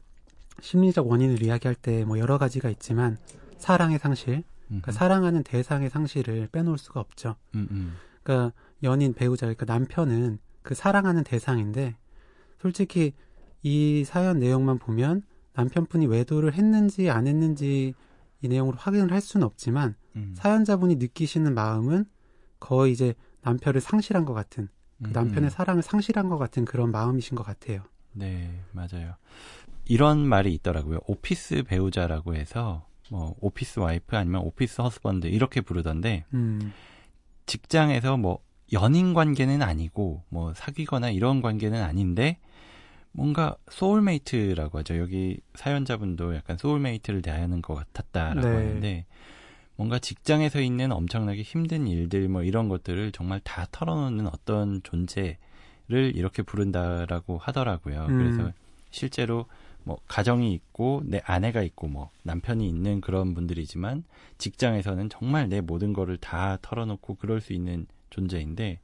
심리적 0.61 1.07
원인을 1.07 1.41
이야기할 1.41 1.75
때 1.75 2.03
뭐 2.03 2.19
여러 2.19 2.37
가지가 2.37 2.69
있지만 2.71 3.17
사랑의 3.57 3.99
상실, 3.99 4.43
그러니까 4.67 4.91
사랑하는 4.91 5.43
대상의 5.43 5.89
상실을 5.89 6.49
빼놓을 6.51 6.77
수가 6.77 6.99
없죠. 6.99 7.35
음, 7.55 7.67
음. 7.71 7.95
그러니까 8.23 8.53
연인 8.83 9.13
배우자, 9.13 9.45
그러니까 9.45 9.65
남편은 9.65 10.39
그 10.61 10.73
사랑하는 10.75 11.23
대상인데 11.23 11.95
솔직히 12.61 13.13
이 13.63 14.03
사연 14.05 14.39
내용만 14.39 14.79
보면 14.79 15.23
남편분이 15.59 16.07
외도를 16.07 16.53
했는지 16.53 17.09
안 17.09 17.27
했는지 17.27 17.93
이 18.41 18.47
내용으로 18.47 18.77
확인을 18.77 19.11
할 19.11 19.19
수는 19.19 19.45
없지만 19.45 19.95
음. 20.15 20.33
사연자분이 20.35 20.95
느끼시는 20.95 21.53
마음은 21.53 22.05
거의 22.59 22.93
이제 22.93 23.13
남편을 23.41 23.81
상실한 23.81 24.25
것 24.25 24.33
같은 24.33 24.69
그 25.03 25.09
음, 25.09 25.13
남편의 25.13 25.47
음. 25.47 25.49
사랑을 25.49 25.81
상실한 25.81 26.29
것 26.29 26.37
같은 26.37 26.65
그런 26.65 26.91
마음이신 26.91 27.35
것 27.35 27.43
같아요. 27.43 27.83
네, 28.13 28.63
맞아요. 28.71 29.15
이런 29.85 30.19
말이 30.19 30.53
있더라고요. 30.53 30.99
office 31.07 31.63
배우자라고 31.63 32.35
해서 32.35 32.85
뭐 33.09 33.35
office 33.39 33.79
wife 33.79 34.15
아니면 34.15 34.41
office 34.41 34.81
husband 34.81 35.27
이렇게 35.27 35.61
부르던데 35.61 36.25
음. 36.33 36.73
직장에서 37.45 38.17
뭐 38.17 38.39
연인 38.71 39.13
관계는 39.13 39.61
아니고 39.61 40.23
뭐 40.29 40.53
사귀거나 40.53 41.09
이런 41.09 41.41
관계는 41.41 41.81
아닌데 41.81 42.37
뭔가 43.11 43.55
soulmate라고 43.69 44.79
하죠. 44.79 44.97
여기 44.97 45.39
사연자분도 45.55 46.35
약간 46.35 46.57
soulmate를 46.57 47.21
대하는 47.21 47.61
것 47.61 47.75
같았다라고 47.75 48.47
네. 48.47 48.55
하는데 48.55 49.05
뭔가 49.75 49.97
직장에서 49.97 50.59
있는 50.59 50.91
엄청나게 50.91 51.41
힘든 51.41 51.87
일들 51.87 52.27
뭐 52.27 52.43
이런 52.43 52.67
것들을 52.67 53.11
정말 53.13 53.39
다 53.39 53.65
털어놓는 53.71 54.27
어떤 54.27 54.83
존재를 54.83 55.37
이렇게 55.89 56.43
부른다라고 56.43 57.37
하더라고요. 57.37 58.07
음. 58.09 58.17
그래서 58.17 58.51
실제로 58.91 59.45
뭐 59.83 59.97
가정이 60.07 60.53
있고 60.53 61.01
내 61.05 61.21
아내가 61.23 61.63
있고 61.63 61.87
뭐 61.87 62.11
남편이 62.23 62.67
있는 62.67 63.01
그런 63.01 63.33
분들이지만 63.33 64.03
직장에서는 64.37 65.09
정말 65.09 65.49
내 65.49 65.61
모든 65.61 65.93
거를 65.93 66.17
다 66.17 66.57
털어놓고 66.61 67.15
그럴 67.15 67.41
수 67.41 67.53
있는 67.53 67.87
존재인데 68.09 68.79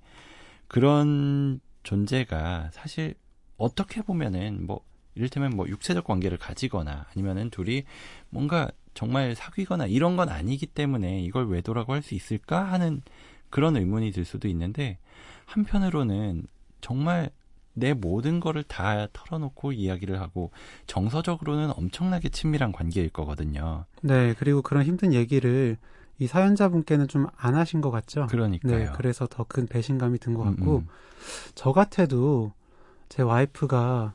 그런 0.68 1.60
존재가 1.84 2.70
사실 2.72 3.16
어떻게 3.58 4.02
보면은 4.02 4.66
뭐 4.66 4.82
이를테면 5.16 5.52
뭐 5.56 5.68
육체적 5.68 6.04
관계를 6.06 6.38
가지거나 6.38 7.06
아니면은 7.14 7.50
둘이 7.50 7.84
뭔가 8.30 8.70
정말 8.94 9.36
사귀거나 9.36 9.86
이런 9.88 10.16
건 10.18 10.30
아니기 10.30 10.66
때문에 10.66 11.22
이걸 11.22 11.48
외도라고 11.48 11.94
할 11.94 12.02
수 12.02 12.16
있을까 12.16 12.64
하는 12.72 13.02
그런 13.50 13.78
의문이 13.78 14.12
들 14.12 14.26
수도 14.26 14.48
있는데 14.50 14.98
한편으로는 15.46 16.46
정말 16.82 17.30
내 17.74 17.94
모든 17.94 18.40
거를 18.40 18.64
다 18.64 19.08
털어놓고 19.12 19.74
이야기를 19.74 20.20
하고 20.22 20.52
정서적으로는 20.88 21.72
엄청나게 21.76 22.30
친밀한 22.30 22.72
관계일 22.72 23.10
거거든요. 23.10 23.86
네, 24.02 24.34
그리고 24.38 24.62
그런 24.62 24.84
힘든 24.86 25.14
얘기를 25.14 25.78
이 26.20 26.28
사연자분께는 26.28 27.08
좀 27.10 27.28
안 27.38 27.56
하신 27.56 27.82
것 27.82 27.92
같죠? 27.92 28.28
그러니까요. 28.28 28.78
네, 28.78 28.90
그래서 28.96 29.28
더 29.28 29.44
큰 29.44 29.68
배신감이 29.68 30.20
든 30.20 30.34
것 30.34 30.44
같고, 30.44 30.78
음, 30.78 30.82
음. 30.84 30.88
저 31.56 31.74
같아도 31.74 32.54
제 33.16 33.24
와이프가 33.24 34.14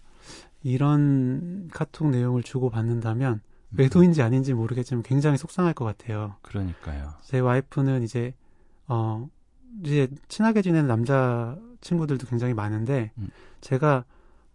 이런 0.62 1.70
카톡 1.72 2.10
내용을 2.10 2.42
주고 2.42 2.68
받는다면 2.68 3.40
외도인지 3.72 4.20
아닌지 4.20 4.52
모르겠지만 4.52 5.02
굉장히 5.02 5.38
속상할 5.38 5.72
것 5.72 5.86
같아요. 5.86 6.34
그러니까요. 6.42 7.14
제 7.22 7.38
와이프는 7.38 8.02
이제 8.02 8.34
어 8.88 9.26
이제 9.82 10.06
친하게 10.28 10.60
지내는 10.60 10.86
남자 10.86 11.56
친구들도 11.80 12.26
굉장히 12.26 12.52
많은데 12.52 13.12
음. 13.16 13.30
제가 13.62 14.04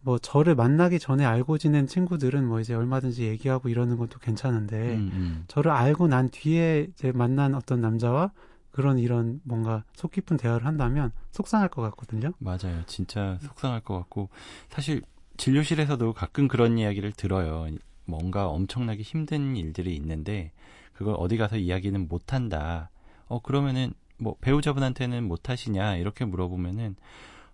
뭐 0.01 0.19
저를 0.19 0.53
만나기 0.53 0.99
전에 0.99 1.25
알고 1.25 1.57
지낸 1.57 1.87
친구들은 1.87 2.45
뭐 2.45 2.59
이제 2.59 2.75
얼마든지 2.75 3.23
얘기하고 3.23 3.69
이러는 3.69 3.97
것도 3.97 4.19
괜찮은데 4.19 4.93
음, 4.93 5.09
음. 5.11 5.43
저를 5.47 5.71
알고 5.71 6.07
난 6.07 6.29
뒤에 6.29 6.89
이제 6.91 7.11
만난 7.11 7.55
어떤 7.55 7.81
남자와 7.81 8.31
그런 8.75 8.99
이런 8.99 9.39
뭔가 9.45 9.85
속 9.93 10.11
깊은 10.11 10.35
대화를 10.35 10.65
한다면 10.67 11.13
속상할 11.31 11.69
것 11.69 11.81
같거든요. 11.83 12.33
맞아요. 12.39 12.83
진짜 12.87 13.37
속상할 13.41 13.79
것 13.79 13.97
같고 13.97 14.27
사실 14.67 15.01
진료실에서도 15.37 16.11
가끔 16.11 16.49
그런 16.49 16.77
이야기를 16.77 17.13
들어요. 17.13 17.67
뭔가 18.03 18.49
엄청나게 18.49 19.01
힘든 19.01 19.55
일들이 19.55 19.95
있는데 19.95 20.51
그걸 20.91 21.15
어디 21.17 21.37
가서 21.37 21.55
이야기는 21.55 22.09
못 22.09 22.33
한다. 22.33 22.89
어 23.27 23.41
그러면은 23.41 23.93
뭐 24.17 24.35
배우자분한테는 24.41 25.25
못 25.25 25.49
하시냐 25.49 25.95
이렇게 25.95 26.25
물어보면은 26.25 26.97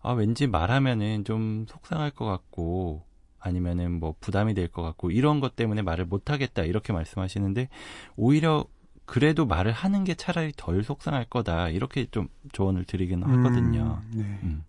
아 0.02 0.14
왠지 0.14 0.48
말하면은 0.48 1.24
좀 1.24 1.68
속상할 1.70 2.10
것 2.12 2.26
같고 2.26 3.04
아니면은 3.40 4.00
뭐 4.00 4.16
부담이 4.20 4.56
될 4.56 4.70
것 4.70 4.82
같고 4.82 5.12
이런 5.12 5.40
것 5.40 5.56
때문에 5.56 5.84
말을 5.84 6.06
못 6.06 6.32
하겠다 6.32 6.64
이렇게 6.64 6.94
말씀하시는데 6.94 7.70
오히려 8.16 8.66
그래도 9.06 9.46
말을 9.46 9.72
하는 9.72 10.04
게 10.04 10.14
차라리 10.16 10.54
덜 10.56 10.84
속상할 10.84 11.26
거다 11.26 11.70
이렇게 11.70 12.06
좀 12.12 12.28
조언을 12.54 12.86
드리긴 12.86 13.24
하거든요. 13.24 14.02
음, 14.06 14.12
네. 14.16 14.40
음. 14.44 14.64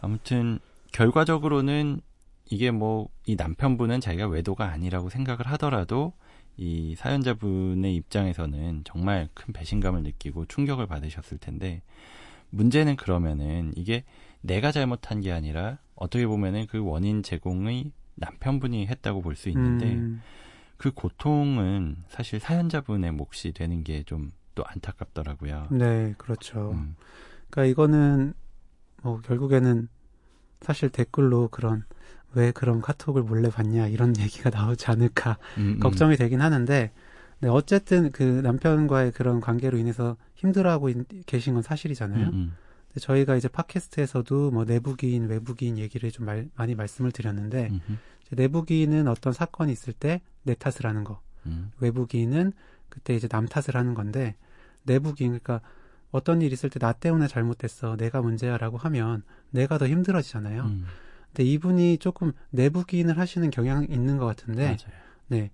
아무튼 0.00 0.58
결과적으로는 0.92 2.00
이게 2.50 2.70
뭐 2.70 3.08
이 3.26 3.36
남편분은 3.36 4.00
자기가 4.00 4.26
외도가 4.26 4.72
아니라고 4.72 5.08
생각을 5.08 5.46
하더라도 5.52 6.12
이 6.56 6.96
사연자분의 6.96 7.94
입장에서는 7.94 8.82
정말 8.82 9.28
큰 9.34 9.52
배신감을 9.52 10.02
느끼고 10.02 10.46
충격을 10.46 10.88
받으셨을 10.88 11.38
텐데 11.38 11.80
문제는 12.50 12.96
그러면은 12.96 13.72
이게 13.76 14.02
내가 14.40 14.72
잘못한 14.72 15.20
게 15.20 15.30
아니라 15.30 15.78
어떻게 15.94 16.26
보면은 16.26 16.66
그 16.66 16.82
원인 16.82 17.22
제공의 17.22 17.92
남편분이 18.16 18.88
했다고 18.88 19.22
볼 19.22 19.36
수 19.36 19.48
있는데 19.50 19.94
음. 19.94 20.20
그 20.80 20.90
고통은 20.92 21.96
사실 22.08 22.40
사연자분의 22.40 23.12
몫이 23.12 23.52
되는 23.52 23.84
게 23.84 24.02
좀 24.04 24.32
또 24.54 24.64
안타깝더라고요. 24.66 25.68
네, 25.70 26.14
그렇죠. 26.18 26.72
음. 26.72 26.96
그러니까 27.50 27.70
이거는 27.70 28.34
뭐 29.02 29.20
결국에는 29.20 29.88
사실 30.60 30.90
댓글로 30.90 31.48
그런 31.48 31.84
왜 32.34 32.52
그런 32.52 32.80
카톡을 32.80 33.22
몰래 33.22 33.48
봤냐 33.48 33.86
이런 33.88 34.14
얘기가 34.20 34.50
나오지 34.50 34.86
않을까 34.86 35.38
음, 35.58 35.76
음. 35.76 35.80
걱정이 35.80 36.16
되긴 36.16 36.40
하는데 36.40 36.92
네, 37.40 37.48
어쨌든 37.48 38.10
그 38.12 38.22
남편과의 38.22 39.12
그런 39.12 39.40
관계로 39.40 39.78
인해서 39.78 40.16
힘들어하고 40.34 40.90
계신 41.26 41.54
건 41.54 41.62
사실이잖아요. 41.62 42.26
음, 42.28 42.34
음. 42.34 42.56
근데 42.88 43.00
저희가 43.00 43.36
이제 43.36 43.48
팟캐스트에서도 43.48 44.50
뭐 44.50 44.64
내부 44.64 44.96
기인, 44.96 45.28
외부 45.28 45.54
기인 45.54 45.78
얘기를 45.78 46.10
좀 46.10 46.26
말, 46.26 46.48
많이 46.56 46.74
말씀을 46.74 47.12
드렸는데 47.12 47.70
내부기인은 48.30 49.08
어떤 49.08 49.32
사건이 49.32 49.72
있을 49.72 49.92
때 49.92 50.20
내 50.42 50.54
탓을 50.54 50.86
하는 50.86 51.04
거, 51.04 51.20
음. 51.46 51.70
외부기인은 51.80 52.52
그때 52.88 53.14
이제 53.14 53.28
남 53.28 53.46
탓을 53.46 53.74
하는 53.76 53.94
건데 53.94 54.36
내부기인 54.84 55.32
그러니까 55.38 55.60
어떤 56.10 56.40
일 56.42 56.52
있을 56.52 56.70
때 56.70 56.78
나 56.80 56.92
때문에 56.92 57.28
잘못됐어, 57.28 57.96
내가 57.96 58.22
문제야라고 58.22 58.78
하면 58.78 59.22
내가 59.50 59.76
더 59.78 59.86
힘들어지잖아요. 59.86 60.62
음. 60.62 60.86
근데 61.26 61.44
이분이 61.44 61.98
조금 61.98 62.32
내부기인을 62.50 63.18
하시는 63.18 63.48
경향이 63.50 63.86
있는 63.86 64.16
것 64.16 64.26
같은데, 64.26 64.64
맞아요. 64.64 65.00
네, 65.28 65.50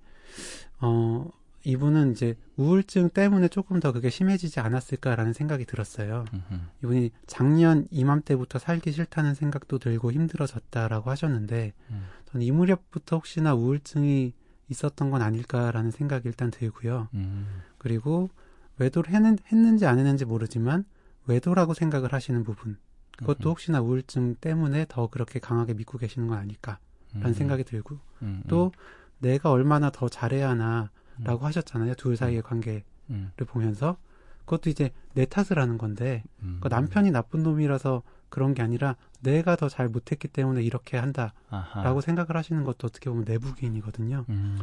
어 0.81 1.29
이분은 1.65 2.13
이제 2.13 2.37
우울증 2.57 3.11
때문에 3.11 3.49
조금 3.49 3.81
더 3.81 3.91
그게 3.93 4.09
심해지지 4.09 4.61
않았을까라는 4.61 5.33
생각이 5.33 5.65
들었어요. 5.67 6.25
음흠. 6.33 6.61
이분이 6.85 7.11
작년 7.27 7.89
이맘때부터 7.91 8.61
살기 8.61 8.93
싫다는 8.93 9.35
생각도 9.35 9.79
들고 9.81 10.13
힘들어졌다라고 10.13 11.11
하셨는데, 11.11 11.73
음. 11.91 12.07
이 12.43 12.51
무렵부터 12.51 13.17
혹시나 13.17 13.55
우울증이 13.55 14.33
있었던 14.69 15.11
건 15.11 15.23
아닐까라는 15.23 15.91
생각이 15.91 16.29
일단 16.29 16.51
들고요. 16.51 17.09
음. 17.15 17.63
그리고 17.79 18.31
외도를 18.79 19.13
했는, 19.13 19.39
했는지 19.51 19.87
안 19.87 19.99
했는지 19.99 20.25
모르지만 20.25 20.85
외도라고 21.27 21.75
생각을 21.75 22.13
하시는 22.13 22.43
부분, 22.45 22.77
그것도 23.17 23.51
혹시나 23.51 23.81
우울증 23.81 24.35
때문에 24.37 24.87
더 24.89 25.09
그렇게 25.09 25.39
강하게 25.39 25.75
믿고 25.75 25.99
계시는 25.99 26.29
건 26.29 26.39
아닐까라는 26.39 26.81
음. 27.27 27.33
생각이 27.33 27.65
들고, 27.65 27.99
음, 28.23 28.43
또 28.49 28.73
내가 29.19 29.51
얼마나 29.51 29.91
더 29.91 30.09
잘해야 30.09 30.51
하나 30.51 30.91
라고 31.19 31.45
음. 31.45 31.47
하셨잖아요. 31.47 31.95
둘 31.95 32.17
사이의 32.17 32.41
음. 32.41 32.43
관계를 32.43 32.83
음. 33.11 33.31
보면서. 33.47 33.97
그것도 34.45 34.71
이제 34.71 34.91
내 35.15 35.25
탓을 35.25 35.59
하는 35.59 35.77
건데, 35.79 36.23
음. 36.43 36.59
그 36.61 36.69
남편이 36.69 37.11
나쁜 37.11 37.43
놈이라서 37.43 38.03
그런 38.29 38.55
게 38.55 38.63
아니라 38.63 38.97
내가 39.21 39.57
더 39.57 39.69
잘 39.69 39.89
못했기 39.89 40.29
때문에 40.29 40.63
이렇게 40.63 40.97
한다라고 40.97 41.35
아하. 41.51 42.01
생각을 42.01 42.37
하시는 42.37 42.63
것도 42.65 42.87
어떻게 42.87 43.11
보면 43.11 43.25
내부기인이거든요. 43.27 44.25
음. 44.29 44.59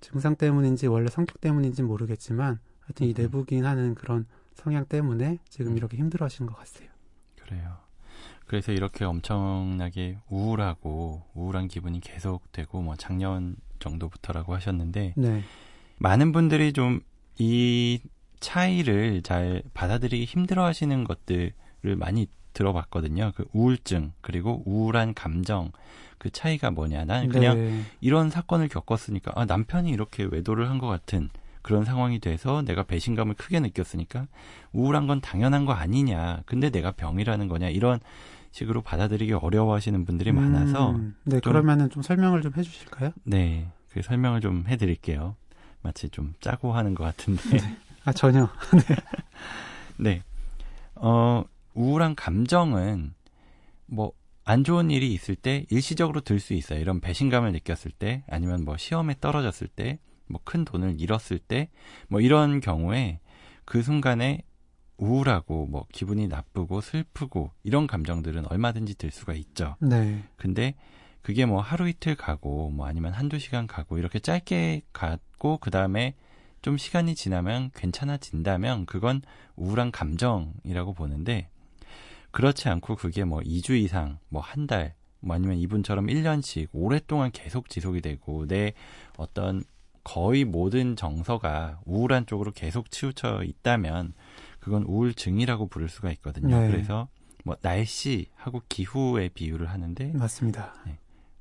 증상 0.00 0.36
때문인지 0.36 0.86
원래 0.86 1.08
성격 1.08 1.40
때문인지 1.40 1.82
모르겠지만 1.82 2.58
하여튼 2.80 3.06
이 3.06 3.14
내부기인 3.16 3.64
하는 3.64 3.94
그런 3.94 4.26
성향 4.54 4.84
때문에 4.86 5.38
지금 5.48 5.72
음. 5.72 5.76
이렇게 5.76 5.96
힘들어 5.96 6.24
하시는 6.26 6.50
것 6.50 6.56
같아요. 6.58 6.88
그래요. 7.36 7.76
그래서 8.46 8.72
이렇게 8.72 9.04
엄청나게 9.04 10.18
우울하고 10.28 11.24
우울한 11.34 11.68
기분이 11.68 12.00
계속되고 12.00 12.80
뭐 12.82 12.94
작년 12.96 13.56
정도부터라고 13.80 14.54
하셨는데 14.54 15.14
네. 15.16 15.42
많은 15.98 16.32
분들이 16.32 16.72
좀 16.72 17.00
이 17.38 18.00
차이를 18.40 19.22
잘 19.22 19.62
받아들이기 19.74 20.24
힘들어 20.24 20.64
하시는 20.64 21.04
것들을 21.04 21.52
많이 21.96 22.26
들어봤거든요. 22.56 23.32
그 23.36 23.44
우울증, 23.52 24.12
그리고 24.22 24.62
우울한 24.64 25.12
감정, 25.14 25.70
그 26.18 26.30
차이가 26.30 26.70
뭐냐. 26.70 27.04
난 27.04 27.28
그냥 27.28 27.56
네. 27.58 27.82
이런 28.00 28.30
사건을 28.30 28.68
겪었으니까, 28.68 29.32
아, 29.34 29.44
남편이 29.44 29.90
이렇게 29.90 30.24
외도를 30.24 30.70
한 30.70 30.78
것 30.78 30.86
같은 30.86 31.28
그런 31.62 31.84
상황이 31.84 32.18
돼서 32.18 32.62
내가 32.62 32.82
배신감을 32.84 33.34
크게 33.34 33.60
느꼈으니까 33.60 34.26
우울한 34.72 35.06
건 35.06 35.20
당연한 35.20 35.64
거 35.66 35.72
아니냐. 35.72 36.42
근데 36.46 36.70
내가 36.70 36.92
병이라는 36.92 37.48
거냐. 37.48 37.68
이런 37.68 38.00
식으로 38.52 38.80
받아들이기 38.82 39.32
어려워하시는 39.34 40.04
분들이 40.06 40.30
음, 40.30 40.36
많아서. 40.36 40.98
네, 41.24 41.40
좀, 41.40 41.52
그러면은 41.52 41.90
좀 41.90 42.02
설명을 42.02 42.40
좀 42.42 42.52
해주실까요? 42.56 43.10
네, 43.24 43.68
그 43.90 44.00
설명을 44.02 44.40
좀 44.40 44.64
해드릴게요. 44.68 45.36
마치 45.82 46.08
좀 46.08 46.34
짜고 46.40 46.72
하는 46.72 46.94
것 46.94 47.04
같은데. 47.04 47.42
네. 47.58 47.76
아, 48.04 48.12
전혀. 48.12 48.48
네. 48.72 48.94
네. 49.98 50.22
어, 50.94 51.44
우울한 51.76 52.14
감정은 52.16 53.14
뭐, 53.86 54.12
안 54.44 54.64
좋은 54.64 54.90
일이 54.90 55.12
있을 55.12 55.34
때 55.36 55.66
일시적으로 55.70 56.20
들 56.20 56.40
수 56.40 56.54
있어요. 56.54 56.80
이런 56.80 57.00
배신감을 57.00 57.52
느꼈을 57.52 57.90
때, 57.90 58.24
아니면 58.28 58.64
뭐 58.64 58.76
시험에 58.76 59.16
떨어졌을 59.20 59.68
때, 59.68 59.98
뭐 60.28 60.40
큰 60.44 60.64
돈을 60.64 61.00
잃었을 61.00 61.38
때, 61.38 61.68
뭐 62.08 62.20
이런 62.20 62.60
경우에 62.60 63.20
그 63.64 63.82
순간에 63.82 64.42
우울하고 64.98 65.66
뭐 65.66 65.86
기분이 65.92 66.26
나쁘고 66.28 66.80
슬프고 66.80 67.50
이런 67.64 67.86
감정들은 67.86 68.46
얼마든지 68.50 68.94
들 68.96 69.10
수가 69.10 69.34
있죠. 69.34 69.76
네. 69.80 70.22
근데 70.36 70.74
그게 71.22 71.44
뭐 71.44 71.60
하루 71.60 71.88
이틀 71.88 72.14
가고 72.14 72.70
뭐 72.70 72.86
아니면 72.86 73.12
한두 73.12 73.38
시간 73.38 73.66
가고 73.66 73.98
이렇게 73.98 74.20
짧게 74.20 74.82
갔고 74.92 75.58
그다음에 75.58 76.14
좀 76.62 76.78
시간이 76.78 77.14
지나면 77.14 77.72
괜찮아진다면 77.74 78.86
그건 78.86 79.22
우울한 79.56 79.90
감정이라고 79.90 80.94
보는데 80.94 81.50
그렇지 82.36 82.68
않고 82.68 82.96
그게 82.96 83.24
뭐 83.24 83.40
2주 83.40 83.70
이상 83.82 84.18
뭐 84.28 84.42
한 84.42 84.66
달 84.66 84.94
뭐 85.20 85.34
아니면 85.34 85.56
이분처럼 85.56 86.06
1년씩 86.06 86.68
오랫동안 86.72 87.30
계속 87.32 87.68
지속이 87.68 88.00
되고 88.00 88.46
내 88.46 88.74
어떤 89.16 89.64
거의 90.04 90.44
모든 90.44 90.94
정서가 90.94 91.80
우울한 91.84 92.26
쪽으로 92.26 92.52
계속 92.52 92.90
치우쳐 92.92 93.42
있다면 93.42 94.12
그건 94.60 94.84
우울증이라고 94.84 95.66
부를 95.68 95.88
수가 95.88 96.12
있거든요. 96.12 96.60
네. 96.60 96.70
그래서 96.70 97.08
뭐 97.44 97.56
날씨하고 97.60 98.62
기후에 98.68 99.30
비유를 99.30 99.66
하는데 99.68 100.12
맞습니다. 100.12 100.74
네. 100.86 100.98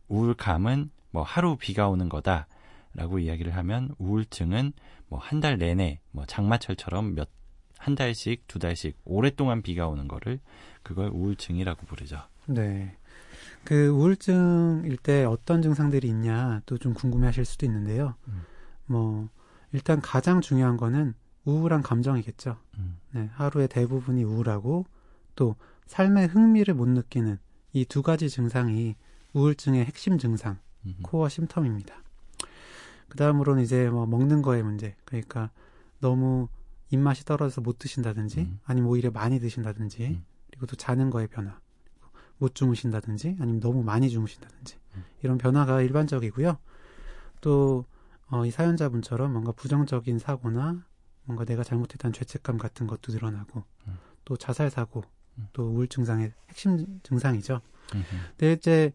우울감은 0.08 0.89
뭐 1.12 1.21
하루 1.23 1.58
비가 1.58 1.89
오는 1.89 2.10
거다라고 2.10 3.19
이야기를 3.19 3.55
하면 3.58 3.93
우울증은 3.99 4.73
뭐 5.10 5.19
한 5.19 5.41
달 5.41 5.58
내내 5.60 5.99
뭐 6.12 6.25
장마철처럼 6.25 7.13
몇 7.13 7.29
한 7.77 7.93
달씩 7.93 8.47
두 8.47 8.58
달씩 8.58 8.97
오랫동안 9.03 9.62
비가 9.62 9.88
오는 9.88 10.08
거를 10.08 10.39
그걸 10.86 11.10
우울증이라고 11.10 11.86
부르죠. 11.88 12.21
네. 12.45 12.95
그 13.63 13.88
우울증일 13.88 14.98
때 14.98 15.26
어떤 15.26 15.62
증상들이 15.63 16.08
있냐 16.08 16.62
또 16.67 16.78
좀 16.78 16.93
궁금해하실 16.93 17.43
수도 17.43 17.65
있는데요. 17.65 18.13
음. 18.28 18.43
뭐 18.86 19.28
일단 19.74 20.00
가장 20.00 20.39
중요한 20.41 20.78
거는 20.78 21.15
우울한 21.43 21.82
감정이겠죠. 21.82 22.58
음. 22.78 22.98
네, 23.12 23.30
하루의 23.34 23.67
대부분이 23.67 24.24
우울하고 24.24 24.86
또 25.36 25.56
삶의 25.88 26.28
흥미를 26.28 26.76
못 26.76 26.88
느끼는 26.88 27.39
이 27.74 27.86
두 27.86 28.02
가지 28.04 28.30
증상이 28.30 28.95
우울증의 29.34 29.84
핵심 29.86 30.17
증상, 30.17 30.60
음흠. 30.86 31.02
코어 31.02 31.28
심텀입니다. 31.28 31.91
그 33.10 33.17
다음으로는 33.17 33.63
이제 33.63 33.89
뭐 33.89 34.06
먹는 34.06 34.41
거의 34.43 34.63
문제. 34.63 34.95
그러니까 35.06 35.50
너무 36.00 36.48
입맛이 36.91 37.26
떨어져서 37.26 37.62
못 37.62 37.80
드신다든지, 37.80 38.39
음. 38.41 38.60
아니면 38.63 38.89
오히려 38.91 39.10
많이 39.12 39.39
드신다든지, 39.39 40.06
음. 40.06 40.24
그리고 40.56 40.68
또 40.68 40.76
자는 40.76 41.10
거의 41.10 41.28
변화. 41.28 41.60
못 42.38 42.54
주무신다든지, 42.54 43.38
아니면 43.39 43.62
너무 43.62 43.84
많이 43.84 44.10
주무신다든지, 44.10 44.78
음. 44.96 45.04
이런 45.22 45.38
변화가 45.38 45.82
일반적이고요. 45.82 46.58
또, 47.39 47.86
어, 48.28 48.46
이 48.46 48.52
사연자분처럼 48.52 49.32
뭔가 49.32 49.54
부정적인 49.54 50.20
사고나 50.20 50.86
뭔가 51.24 51.46
내가 51.46 51.63
잘못했다는 51.63 52.12
죄책감 52.13 52.58
같은 52.58 52.88
것도 52.88 53.13
늘어나고, 53.13 53.63
음. 53.88 53.98
또 54.26 54.36
자살 54.36 54.70
사고, 54.70 55.04
음. 55.38 55.48
또 55.54 55.70
우울 55.70 55.88
증상의 55.88 56.34
핵심 56.50 57.00
증상이죠. 57.04 57.62
근데 58.38 58.54
이제 58.54 58.91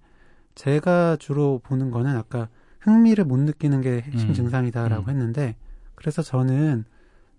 제가 0.54 1.16
주로 1.16 1.60
보는 1.62 1.90
거는 1.90 2.16
아까 2.16 2.48
흥미를 2.80 3.24
못 3.24 3.38
느끼는 3.38 3.80
게 3.80 4.00
핵심 4.00 4.30
음. 4.30 4.34
증상이다라고 4.34 5.04
음. 5.04 5.10
했는데 5.10 5.56
그래서 5.94 6.22
저는 6.22 6.84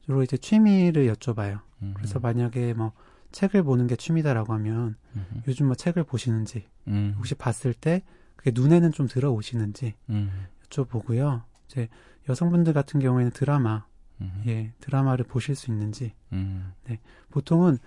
주로 0.06 0.24
이제 0.24 0.38
취미를 0.38 1.12
여쭤봐요. 1.12 1.62
음. 1.82 1.94
그래서 1.96 2.20
만약에 2.20 2.74
뭐 2.74 2.94
책을 3.32 3.64
보는 3.64 3.88
게 3.88 3.96
취미다라고 3.96 4.54
하면 4.54 4.96
음. 5.16 5.44
요즘 5.48 5.68
뭐 5.68 5.76
책을 5.76 6.04
보시는지 6.04 6.68
음. 6.88 7.16
혹시 7.18 7.36
봤을 7.36 7.74
때 7.74 8.04
그게 8.36 8.52
눈에는 8.54 8.92
좀 8.92 9.08
들어오시는지 9.08 9.94
음. 10.10 10.48
여쭤보고요. 10.70 11.44
이제 11.68 11.88
여성분들 12.30 12.74
같은 12.74 13.00
경우에는 13.00 13.32
드라마 13.32 13.86
음. 14.22 14.44
예, 14.48 14.74
드라마를 14.80 15.26
보실 15.26 15.56
수 15.56 15.72
있는지. 15.72 16.14
음. 16.34 16.74
네, 16.86 17.00
보통은 17.30 17.78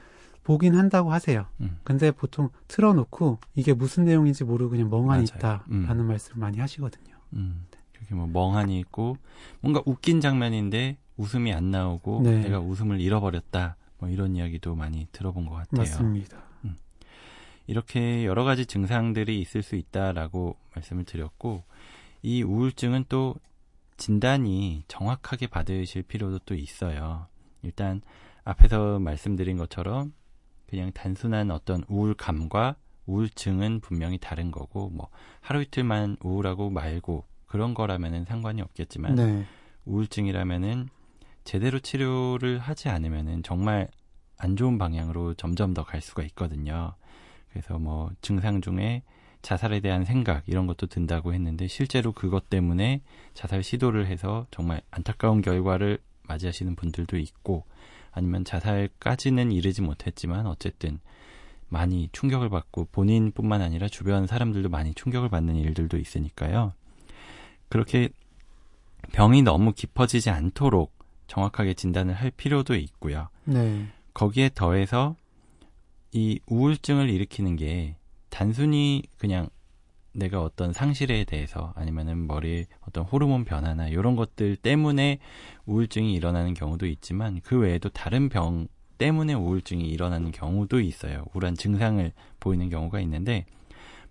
보긴 0.43 0.75
한다고 0.75 1.13
하세요. 1.13 1.47
음. 1.61 1.79
근데 1.85 2.11
보통 2.11 2.51
틀어놓고 2.69 3.39
이게 3.55 3.73
무슨 3.73 4.05
내용인지 4.05 4.45
모르고 4.45 4.71
그냥 4.71 4.91
멍하니 4.91 5.27
맞아요. 5.31 5.61
있다라는 5.65 6.01
음. 6.01 6.07
말씀을 6.07 6.39
많이 6.39 6.59
하시거든요. 6.59 7.17
음. 7.33 7.67
그게 7.93 8.15
뭐 8.15 8.27
멍하니 8.27 8.79
있고 8.81 9.17
뭔가 9.61 9.83
웃긴 9.87 10.21
장면인데 10.21 10.99
웃음이 11.17 11.53
안 11.53 11.71
나오고 11.71 12.23
네. 12.25 12.41
내가 12.43 12.61
웃음을 12.61 13.01
잃어버렸다. 13.01 13.77
뭐 14.05 14.11
이런 14.11 14.37
이야기도 14.37 14.75
많이 14.75 15.09
들어본 15.13 15.47
것 15.47 15.55
같아요. 15.55 15.79
맞습니다. 15.79 16.43
음. 16.65 16.77
이렇게 17.67 18.27
여러 18.27 18.45
가지 18.45 18.67
증상들이 18.67 19.41
있을 19.41 19.63
수 19.63 19.77
있다라고 19.77 20.57
말씀을 20.75 21.05
드렸고 21.05 21.65
이 22.23 22.43
우울증은 22.43 23.07
또 23.09 23.37
진단이 23.97 24.85
정확하게 24.89 25.47
받으실 25.47 26.03
필요도 26.03 26.41
또 26.41 26.55
있어요. 26.55 27.29
일단 27.63 28.03
앞에서 28.45 28.99
말씀드린 28.99 29.57
것처럼 29.57 30.13
그냥 30.67 30.93
단순한 30.93 31.51
어떤 31.51 31.83
우울감과 31.89 32.77
우울증은 33.07 33.81
분명히 33.81 34.19
다른 34.19 34.51
거고 34.51 34.91
뭐 34.91 35.09
하루 35.41 35.63
이틀만 35.63 36.19
우울하고 36.23 36.69
말고 36.69 37.25
그런 37.47 37.73
거라면은 37.73 38.27
상관이 38.27 38.61
없겠지만 38.61 39.15
네. 39.15 39.47
우울증이라면은 39.87 40.91
제대로 41.45 41.79
치료를 41.79 42.59
하지 42.59 42.89
않으면은 42.89 43.43
정말 43.43 43.89
안 44.39 44.57
좋은 44.57 44.79
방향으로 44.79 45.35
점점 45.35 45.75
더 45.75 45.85
갈 45.85 46.01
수가 46.01 46.23
있거든요. 46.25 46.95
그래서 47.51 47.79
뭐 47.79 48.11
증상 48.21 48.61
중에 48.61 49.03
자살에 49.43 49.81
대한 49.81 50.05
생각 50.05 50.43
이런 50.49 50.67
것도 50.67 50.87
든다고 50.87 51.35
했는데 51.35 51.69
실제로 51.69 52.13
그것 52.13 52.49
때문에 52.49 53.03
자살 53.35 53.63
시도를 53.63 54.07
해서 54.07 54.47
정말 54.51 54.81
안타까운 54.91 55.43
결과를 55.43 55.99
맞이하시는 56.23 56.75
분들도 56.75 57.19
있고 57.19 57.65
아니면 58.11 58.45
자살까지는 58.45 59.53
이르지 59.53 59.83
못했지만 59.83 60.47
어쨌든 60.47 60.99
많이 61.69 62.09
충격을 62.13 62.49
받고 62.49 62.89
본인뿐만 62.91 63.61
아니라 63.61 63.89
주변 63.89 64.27
사람들도 64.27 64.71
많이 64.71 64.95
충격을 64.95 65.29
받는 65.29 65.57
일들도 65.57 65.99
있으니까요. 65.99 66.73
그렇게 67.69 68.09
병이 69.13 69.43
너무 69.43 69.73
깊어지지 69.73 70.31
않도록 70.31 70.95
정확하게 71.27 71.75
진단을 71.75 72.15
할 72.15 72.31
필요도 72.31 72.75
있고요. 72.77 73.29
네. 73.45 73.87
거기에 74.13 74.51
더해서 74.55 75.17
이 76.13 76.39
우울증을 76.47 77.11
일으키는 77.11 77.57
게 77.57 77.97
단순히 78.31 79.03
그냥 79.19 79.49
내가 80.13 80.43
어떤 80.43 80.73
상실에 80.73 81.25
대해서 81.25 81.73
아니면은 81.77 82.27
머리 82.27 82.67
어떤 82.87 83.05
호르몬 83.05 83.45
변화나 83.45 83.89
이런 83.89 84.15
것들 84.15 84.57
때문에 84.57 85.19
우울증이 85.67 86.15
일어나는 86.15 86.55
경우도 86.55 86.87
있지만 86.87 87.41
그 87.43 87.59
외에도 87.59 87.89
다른 87.89 88.29
병 88.29 88.69
때문에 88.99 89.35
우울증이 89.35 89.89
일어나는 89.89 90.31
경우도 90.31 90.81
있어요. 90.81 91.25
우울한 91.35 91.57
증상을 91.57 92.13
보이는 92.39 92.71
경우가 92.71 93.01
있는데 93.01 93.45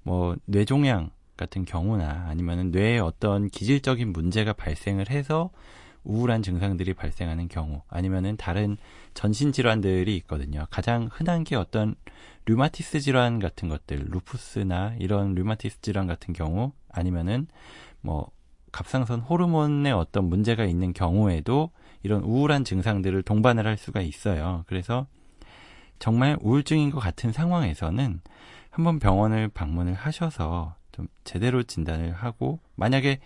뭐 0.04 0.36
뇌종양 0.46 1.12
같은 1.38 1.64
경우나 1.66 2.26
아니면은 2.28 2.72
뇌에 2.72 3.00
어떤 3.00 3.48
기질적인 3.48 4.12
문제가 4.12 4.52
발생을 4.54 5.10
해서 5.10 5.52
우울한 6.04 6.42
증상들이 6.44 6.94
발생하는 6.94 7.48
경우 7.48 7.82
아니면은 7.88 8.38
다른 8.38 8.78
전신 9.14 9.52
질환들이 9.52 10.16
있거든요. 10.18 10.66
가장 10.70 11.10
흔한 11.12 11.44
게 11.44 11.56
어떤 11.56 11.96
류마티스 12.46 13.00
질환 13.00 13.40
같은 13.40 13.70
것들, 13.70 14.06
루푸스나 14.10 14.96
이런 15.00 15.34
류마티스 15.34 15.82
질환 15.82 16.08
같은 16.08 16.34
경우 16.34 16.74
아니면은 16.90 17.48
뭐 18.02 18.30
갑상선 18.72 19.22
호르몬에 19.22 19.92
어떤 19.92 20.26
문제가 20.26 20.66
있는 20.66 20.94
경우에도 20.94 21.72
이런 22.02 22.22
우울한 22.24 22.66
증상들을 22.66 23.22
동반을 23.24 23.66
할 23.66 23.78
수가 23.78 24.02
있어요. 24.02 24.64
그래서 24.68 25.08
정말 26.00 26.38
우울증인 26.42 26.90
것 26.90 27.00
같은 27.00 27.32
상황에서는 27.32 28.20
한번 28.72 29.00
병원을 29.00 29.48
방문을 29.50 29.94
하셔서 29.94 30.76
좀 30.92 31.08
제대로 31.24 31.64
진단을 31.64 32.12
하고 32.12 32.60
만약에 32.76 33.20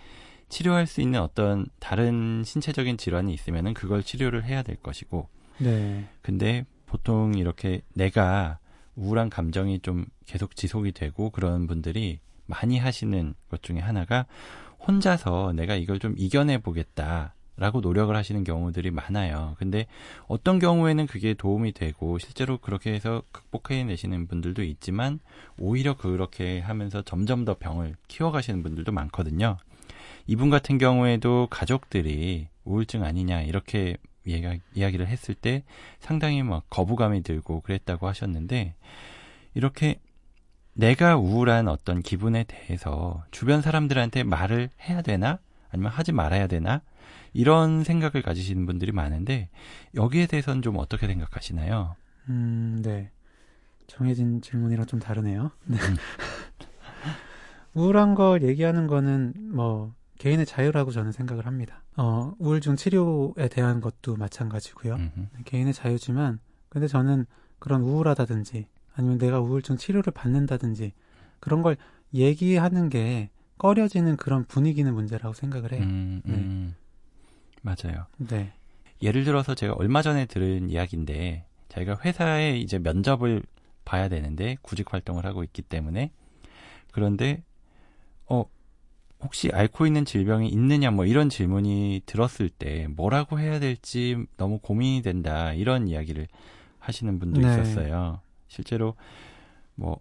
치료할 0.50 0.88
수 0.88 1.02
있는 1.02 1.22
어떤 1.22 1.66
다른 1.80 2.44
신체적인 2.46 2.98
질환이 2.98 3.34
있으면은 3.34 3.74
그걸 3.74 4.04
치료를 4.04 4.44
해야 4.44 4.64
될 4.64 4.78
것이고. 4.78 5.28
네. 5.60 6.08
근데 6.22 6.66
보통 6.86 7.34
이렇게 7.36 7.82
내가 7.94 8.60
우울한 8.96 9.30
감정이 9.30 9.80
좀 9.80 10.06
계속 10.26 10.56
지속이 10.56 10.94
되고 10.94 11.30
그런 11.30 11.68
분들이 11.68 12.20
많이 12.46 12.78
하시는 12.78 13.34
것 13.50 13.62
중에 13.62 13.80
하나가 13.80 14.26
혼자서 14.88 15.54
내가 15.54 15.76
이걸 15.76 16.00
좀 16.00 16.16
이겨내 16.18 16.60
보겠다. 16.60 17.34
라고 17.60 17.82
노력을 17.82 18.16
하시는 18.16 18.44
경우들이 18.44 18.92
많아요. 18.92 19.56
근데 19.58 19.88
어떤 20.28 20.60
경우에는 20.60 21.08
그게 21.08 21.34
도움이 21.34 21.72
되고 21.72 22.20
실제로 22.20 22.60
그렇게 22.60 22.94
해서 22.94 23.24
극복해 23.32 23.84
내시는 23.84 24.28
분들도 24.28 24.62
있지만 24.64 25.20
오히려 25.58 25.98
그렇게 25.98 26.60
하면서 26.60 27.02
점점 27.02 27.46
더 27.46 27.56
병을 27.58 27.96
키워가시는 28.08 28.62
분들도 28.62 28.92
많거든요. 28.92 29.58
이분 30.28 30.50
같은 30.50 30.78
경우에도 30.78 31.48
가족들이 31.50 32.50
우울증 32.66 33.04
아니냐 33.04 33.42
이렇게 33.42 33.98
이야기, 34.26 34.62
이야기를 34.76 35.08
했을 35.08 35.34
때 35.34 35.64
상당히 36.00 36.44
막 36.44 36.66
거부감이 36.70 37.24
들고 37.24 37.62
그랬다고 37.62 38.08
하셨는데 38.08 38.76
이렇게 39.54 40.00
내가 40.74 41.16
우울한 41.16 41.70
어떤 41.70 42.02
기분에 42.02 42.44
대해서 42.44 43.24
주변 43.32 43.62
사람들한테 43.62 44.24
말을 44.24 44.70
해야 44.82 45.02
되나 45.02 45.40
아니면 45.72 45.92
하지 45.92 46.12
말아야 46.12 46.48
되나 46.48 46.82
이런 47.34 47.84
생각을 47.84 48.22
가지시는 48.22 48.66
분들이 48.66 48.92
많은데 48.92 49.50
여기에 49.96 50.28
대해서는 50.28 50.62
좀 50.62 50.78
어떻게 50.78 51.08
생각하시나요? 51.08 51.96
음, 52.30 52.82
네. 52.84 53.10
정해진 53.88 54.42
질문이랑 54.42 54.86
좀 54.86 55.00
다르네요. 55.00 55.52
네. 55.66 55.78
음. 55.78 55.96
우울한 57.74 58.16
걸 58.16 58.44
얘기하는 58.44 58.88
거는 58.88 59.34
뭐 59.56 59.94
개인의 60.18 60.46
자유라고 60.46 60.92
저는 60.92 61.12
생각을 61.12 61.46
합니다. 61.46 61.84
어, 61.96 62.34
우울증 62.40 62.76
치료에 62.76 63.48
대한 63.50 63.82
것도 63.82 64.16
마찬가지고요. 64.16 64.96
음흠. 64.96 65.28
개인의 65.46 65.74
자유지만, 65.74 66.40
근데 66.70 66.88
저는 66.88 67.26
그런 67.60 67.82
우울하다든지, 67.82 68.68
아니면 68.96 69.18
내가 69.18 69.40
우울증 69.40 69.78
치료를 69.78 70.12
받는다든지, 70.14 70.94
그런 71.40 71.62
걸 71.62 71.78
얘기하는 72.14 72.90
게 72.90 73.30
꺼려지는 73.58 74.18
그런 74.18 74.46
분위기는 74.46 74.92
문제라고 74.94 75.34
생각을 75.34 75.72
해요. 75.72 75.84
음, 75.84 76.22
음. 76.26 76.76
네. 76.76 76.88
맞아요. 77.62 78.06
네. 78.18 78.54
예를 79.02 79.24
들어서 79.24 79.56
제가 79.56 79.74
얼마 79.74 80.02
전에 80.02 80.26
들은 80.26 80.70
이야기인데, 80.70 81.46
자기가 81.70 82.00
회사에 82.04 82.58
이제 82.58 82.80
면접을 82.80 83.44
봐야 83.86 84.10
되는데, 84.10 84.58
구직 84.62 84.94
활동을 84.94 85.26
하고 85.26 85.44
있기 85.44 85.62
때문에, 85.62 86.12
그런데, 86.92 87.44
어, 88.28 88.46
혹시 89.22 89.50
앓고 89.52 89.88
있는 89.88 90.06
질병이 90.06 90.48
있느냐 90.50 90.92
뭐 90.92 91.06
이런 91.06 91.30
질문이 91.30 92.04
들었을 92.06 92.50
때 92.50 92.88
뭐라고 92.88 93.40
해야 93.40 93.60
될지 93.60 94.18
너무 94.38 94.60
고민이 94.60 95.02
된다 95.02 95.54
이런 95.54 95.88
이야기를 95.88 96.28
하시는 96.80 97.20
분도 97.20 97.42
네. 97.42 97.48
있었어요. 97.48 98.22
실제로 98.48 98.96
뭐 99.76 100.00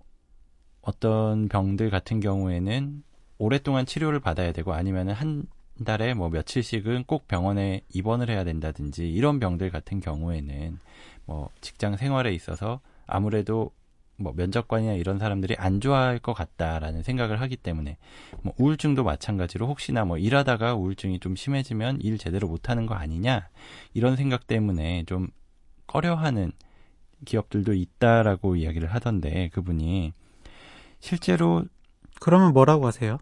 어떤 0.83 1.49
병들 1.49 1.91
같은 1.91 2.21
경우에는 2.21 3.03
오랫동안 3.39 3.87
치료를 3.87 4.21
받아야 4.21 4.53
되고 4.53 4.73
아니면은 4.73 5.13
한 5.15 5.45
달에 5.85 6.15
뭐 6.15 6.31
며칠씩은 6.31 7.05
꼭 7.07 7.29
병원에 7.29 7.83
입원을 7.93 8.31
해야 8.31 8.45
된다든지 8.45 9.13
이런 9.13 9.41
병들 9.41 9.71
같은 9.71 10.01
경우에는 10.01 10.79
뭐 11.27 11.51
직장 11.61 11.97
생활에 11.97 12.33
있어서 12.33 12.81
아무래도 13.07 13.73
뭐 14.17 14.33
면접관이나 14.35 14.95
이런 14.95 15.19
사람들이 15.19 15.57
안 15.59 15.81
좋아할 15.81 16.19
것 16.19 16.33
같다라는 16.33 17.03
생각을 17.03 17.41
하기 17.43 17.57
때문에 17.57 17.99
뭐 18.43 18.55
우울증도 18.59 19.05
마찬가지로 19.05 19.67
혹시나 19.67 20.05
뭐 20.05 20.19
일하다가 20.19 20.75
우울증이 20.75 21.21
좀 21.21 21.37
심해지면 21.37 22.01
일 22.01 22.19
제대로 22.19 22.49
못하는 22.49 22.87
거 22.87 22.95
아니냐 22.95 23.49
이런 23.95 24.17
생각 24.17 24.47
때문에 24.47 25.05
좀 25.05 25.29
꺼려하는 25.87 26.53
기업들도 27.25 27.75
있다라고 27.75 28.57
이야기를 28.57 28.93
하던데 28.93 29.49
그분이 29.51 30.13
실제로 31.01 31.65
그러면 32.21 32.53
뭐라고 32.53 32.87
하세요? 32.87 33.19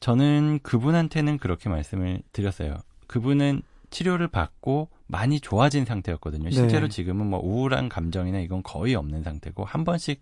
저는 0.00 0.60
그분한테는 0.62 1.38
그렇게 1.38 1.68
말씀을 1.68 2.22
드렸어요. 2.32 2.76
그분은 3.06 3.62
치료를 3.90 4.28
받고 4.28 4.88
많이 5.06 5.40
좋아진 5.40 5.84
상태였거든요. 5.84 6.50
실제로 6.50 6.88
네. 6.88 6.94
지금은 6.94 7.26
뭐 7.26 7.40
우울한 7.40 7.88
감정이나 7.88 8.40
이건 8.40 8.62
거의 8.62 8.94
없는 8.94 9.22
상태고 9.22 9.64
한 9.64 9.84
번씩 9.84 10.20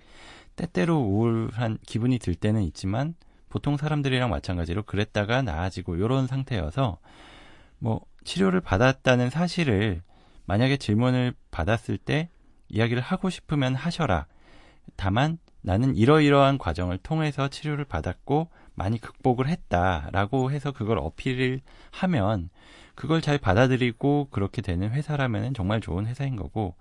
때때로 0.57 0.99
우울한 0.99 1.79
기분이 1.87 2.19
들 2.19 2.35
때는 2.35 2.63
있지만 2.63 3.15
보통 3.49 3.77
사람들이랑 3.77 4.31
마찬가지로 4.31 4.83
그랬다가 4.83 5.43
나아지고 5.43 5.97
이런 5.97 6.27
상태여서 6.27 6.99
뭐 7.79 8.01
치료를 8.25 8.61
받았다는 8.61 9.31
사실을 9.31 10.03
만약에 10.47 10.77
질문을 10.77 11.35
받았을 11.51 11.97
때 11.97 12.29
이야기를 12.69 13.03
하고 13.03 13.31
싶으면 13.31 13.75
하셔라. 13.75 14.27
다만 14.97 15.39
나는 15.63 15.97
이러이러한 15.97 16.59
과정을 16.59 16.99
통해서 16.99 17.49
치료를 17.49 17.85
받았고 17.85 18.51
많이 18.75 19.01
극복을 19.01 19.49
했다라고 19.49 20.51
해서 20.51 20.73
그걸 20.73 20.99
어필을 20.99 21.61
하면 21.91 22.51
그걸 22.95 23.21
잘 23.21 23.39
받아들이고 23.39 24.29
그렇게 24.31 24.63
되는 24.63 24.91
회사라면 24.91 25.55
정말 25.55 25.81
좋은 25.81 26.07
회사인 26.07 26.37
거고 26.37 26.75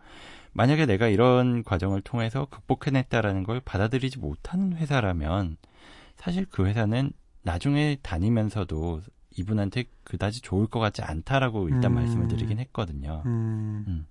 만약에 0.54 0.86
내가 0.86 1.08
이런 1.08 1.64
과정을 1.64 2.02
통해서 2.02 2.48
극복해냈다라는 2.50 3.44
걸 3.44 3.60
받아들이지 3.60 4.20
못하는 4.20 4.74
회사라면 4.74 5.58
사실 6.16 6.46
그 6.50 6.66
회사는 6.66 7.12
나중에 7.42 7.98
다니면서도 8.02 9.02
이분한테 9.36 9.86
그다지 10.04 10.42
좋을 10.42 10.68
것 10.68 10.80
같지 10.80 11.02
않다라고 11.02 11.70
일단 11.70 11.92
음. 11.92 11.96
말씀을 11.96 12.28
드리긴 12.28 12.60
했거든요. 12.60 13.24
음. 13.26 13.84
음. 13.88 14.06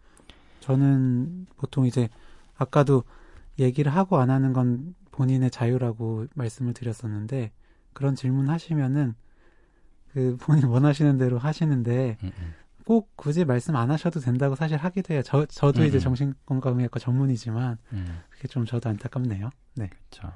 저는 0.61 1.47
보통 1.57 1.87
이제 1.87 2.09
아까도 2.57 3.05
얘기를 3.59 3.95
하고 3.95 4.19
안 4.19 4.31
하는 4.31 4.53
건 4.53 4.95
본인의 5.13 5.51
자유라고 5.51 6.27
말씀을 6.35 6.75
드렸었는데 6.75 7.53
그런 7.93 8.15
질문 8.15 8.49
하시면은 8.49 9.15
그 10.13 10.37
본인 10.41 10.65
원하시는 10.65 11.19
대로 11.19 11.39
하시는데 11.39 12.19
음, 12.23 12.33
음. 12.39 12.55
꼭 12.85 13.17
굳이 13.17 13.45
말씀 13.45 13.77
안 13.77 13.91
하셔도 13.91 14.21
된다고 14.21 14.55
사실 14.55 14.77
하기도 14.77 15.15
해요. 15.15 15.23
저 15.25 15.47
저도 15.47 15.83
음. 15.83 15.87
이제 15.87 15.99
정신건강의학과 15.99 16.99
전문이지만 16.99 17.79
음. 17.93 18.21
그게 18.31 18.49
좀 18.49 18.67
저도 18.67 18.89
안타깝네요. 18.89 19.51
네. 19.77 19.89
그렇죠. 19.89 20.33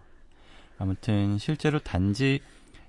아무튼 0.79 1.39
실제로 1.39 1.79
단지 1.79 2.41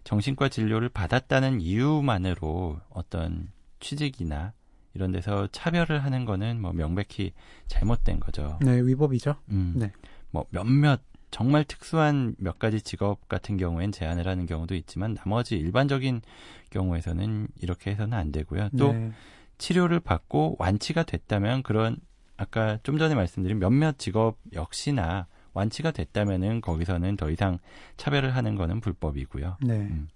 정신과 0.04 0.50
진료를 0.50 0.89
받았다는 0.89 1.60
이유만으로 1.62 2.80
어떤 2.89 3.50
취직이나 3.80 4.54
이런 4.93 5.12
데서 5.12 5.47
차별을 5.52 6.04
하는 6.04 6.26
거는 6.26 6.62
뭐 6.62 6.71
명백히 6.73 7.34
잘못된 7.67 8.19
거죠. 8.19 8.58
네, 8.62 8.80
위법이죠. 8.82 9.36
음, 9.50 9.73
네. 9.76 9.91
뭐 10.32 10.45
몇몇 10.50 11.02
정말 11.29 11.63
특수한 11.63 12.35
몇 12.37 12.57
가지 12.57 12.81
직업 12.81 13.27
같은 13.27 13.57
경우엔 13.57 13.91
제한을 13.91 14.27
하는 14.27 14.45
경우도 14.45 14.75
있지만 14.75 15.13
나머지 15.13 15.55
일반적인 15.55 16.21
경우에서는 16.69 17.47
이렇게 17.61 17.91
해서는 17.91 18.17
안 18.17 18.31
되고요. 18.31 18.69
또 18.77 18.93
네. 18.93 19.11
치료를 19.57 19.99
받고 19.99 20.55
완치가 20.59 21.03
됐다면 21.03 21.63
그런 21.63 21.97
아까 22.37 22.77
좀 22.83 22.97
전에 22.97 23.15
말씀드린 23.15 23.59
몇몇 23.59 23.97
직업 23.97 24.37
역시나 24.53 25.27
완치가 25.53 25.91
됐다면은 25.91 26.61
거기서는 26.61 27.17
더 27.17 27.31
이상 27.31 27.57
차별을 27.97 28.35
하는 28.35 28.55
거는 28.55 28.79
불법이고요. 28.79 29.57
네. 29.61 29.73
음. 29.73 30.07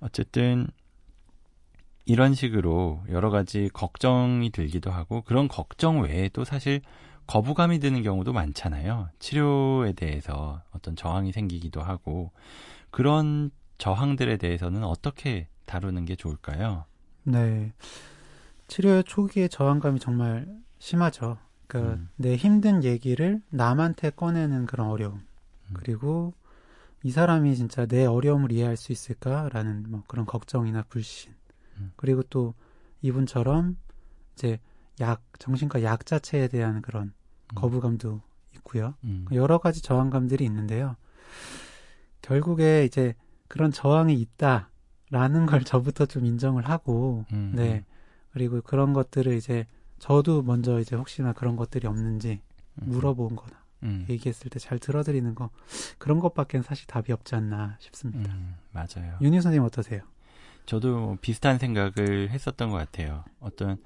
어쨌든 0.00 0.68
이런 2.04 2.34
식으로 2.34 3.02
여러 3.08 3.30
가지 3.30 3.70
걱정이 3.72 4.50
들기도 4.50 4.90
하고 4.90 5.22
그런 5.22 5.48
걱정 5.48 6.02
외에도 6.02 6.44
사실 6.44 6.82
거부감이 7.26 7.78
드는 7.78 8.02
경우도 8.02 8.32
많잖아요. 8.32 9.08
치료에 9.18 9.92
대해서 9.92 10.62
어떤 10.72 10.96
저항이 10.96 11.32
생기기도 11.32 11.80
하고 11.82 12.32
그런 12.90 13.50
저항들에 13.78 14.36
대해서는 14.36 14.84
어떻게 14.84 15.48
다루는 15.66 16.04
게 16.04 16.16
좋을까요? 16.16 16.84
네. 17.24 17.72
치료 18.68 19.02
초기에 19.02 19.48
저항감이 19.48 20.00
정말 20.00 20.46
심하죠. 20.78 21.38
그러니까 21.66 21.94
음. 21.94 22.08
내 22.16 22.36
힘든 22.36 22.84
얘기를 22.84 23.42
남한테 23.50 24.10
꺼내는 24.10 24.66
그런 24.66 24.88
어려움. 24.88 25.14
음. 25.16 25.74
그리고 25.74 26.34
이 27.02 27.10
사람이 27.10 27.56
진짜 27.56 27.86
내 27.86 28.04
어려움을 28.06 28.52
이해할 28.52 28.76
수 28.76 28.92
있을까라는 28.92 29.86
뭐 29.88 30.02
그런 30.06 30.24
걱정이나 30.26 30.84
불신. 30.88 31.32
음. 31.78 31.92
그리고 31.96 32.22
또 32.22 32.54
이분처럼 33.02 33.76
이제 34.34 34.58
약 35.00 35.22
정신과 35.38 35.82
약 35.82 36.06
자체에 36.06 36.48
대한 36.48 36.82
그런 36.82 37.04
음. 37.04 37.54
거부감도 37.54 38.20
있고요. 38.56 38.94
음. 39.04 39.26
여러 39.32 39.58
가지 39.58 39.82
저항감들이 39.82 40.44
있는데요. 40.44 40.96
결국에 42.22 42.84
이제 42.84 43.14
그런 43.48 43.70
저항이 43.70 44.14
있다라는 44.14 45.46
걸 45.46 45.64
저부터 45.64 46.06
좀 46.06 46.24
인정을 46.24 46.68
하고, 46.68 47.24
음. 47.32 47.52
네. 47.54 47.84
그리고 48.32 48.60
그런 48.62 48.92
것들을 48.92 49.32
이제 49.34 49.66
저도 49.98 50.42
먼저 50.42 50.80
이제 50.80 50.96
혹시나 50.96 51.32
그런 51.32 51.56
것들이 51.56 51.86
없는지 51.86 52.40
음. 52.82 52.88
물어본 52.88 53.36
거나 53.36 53.62
음. 53.84 54.06
얘기했을 54.08 54.50
때 54.50 54.58
잘 54.58 54.78
들어드리는 54.78 55.34
거 55.34 55.50
그런 55.98 56.18
것밖엔 56.18 56.62
사실 56.62 56.86
답이 56.86 57.12
없지 57.12 57.34
않나 57.36 57.76
싶습니다. 57.78 58.32
음, 58.32 58.56
맞아요. 58.72 59.16
윤희 59.20 59.40
선생님 59.40 59.62
어떠세요? 59.62 60.00
저도 60.66 61.16
비슷한 61.20 61.58
생각을 61.58 62.30
했었던 62.30 62.70
것 62.70 62.76
같아요. 62.78 63.24
어떤 63.38 63.76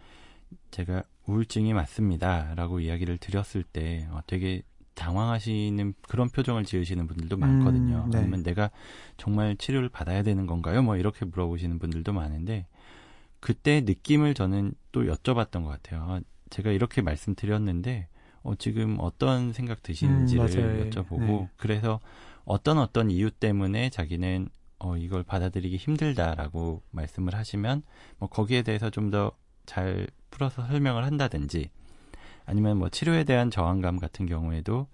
제가 0.70 1.02
우울증이 1.26 1.72
맞습니다 1.74 2.54
라고 2.54 2.80
이야기를 2.80 3.18
드렸을 3.18 3.62
때 3.62 4.08
어, 4.11 4.20
되게 4.26 4.62
당황하시는 4.94 5.94
그런 6.08 6.28
표정을 6.28 6.64
지으시는 6.64 7.06
분들도 7.06 7.37
많거든요. 7.37 8.04
음, 8.06 8.11
네. 8.11 8.18
아니면 8.18 8.42
내가 8.42 8.70
정말 9.16 9.56
치료를 9.56 9.88
받아야 9.88 10.22
되는 10.22 10.46
건가요? 10.46 10.82
뭐 10.82 10.96
이렇게 10.96 11.24
물어보시는 11.24 11.78
분들도 11.78 12.12
많은데 12.12 12.66
그때 13.38 13.80
느낌을 13.82 14.34
저는 14.34 14.72
또 14.90 15.04
여쭤봤던 15.04 15.62
것 15.62 15.68
같아요. 15.68 16.02
아, 16.02 16.20
제가 16.50 16.72
이렇게 16.72 17.00
말씀드렸는데 17.00 18.08
어, 18.42 18.54
지금 18.56 18.96
어떤 18.98 19.52
생각 19.52 19.82
드시는지를 19.84 20.42
음, 20.58 20.90
여쭤보고 20.90 21.20
네. 21.20 21.50
그래서 21.56 22.00
어떤 22.44 22.78
어떤 22.78 23.11
이유 23.11 23.30
때문에 23.30 23.90
자기는 23.90 24.48
어, 24.80 24.96
이걸 24.96 25.22
받아들이기 25.22 25.76
힘들다라고 25.76 26.82
말씀을 26.90 27.34
하시면 27.34 27.82
뭐 28.18 28.28
거기에 28.28 28.62
대해서 28.62 28.90
좀 28.90 29.11
더 29.11 29.32
잘 29.68 30.09
풀어서 30.31 30.66
설명을 30.66 31.04
한다든지 31.04 31.70
아니면 32.46 32.78
뭐 32.78 32.88
치료에 32.88 33.24
대한 33.24 33.50
저항감 33.50 33.98
같은 33.98 34.24
경우에도 34.24 34.87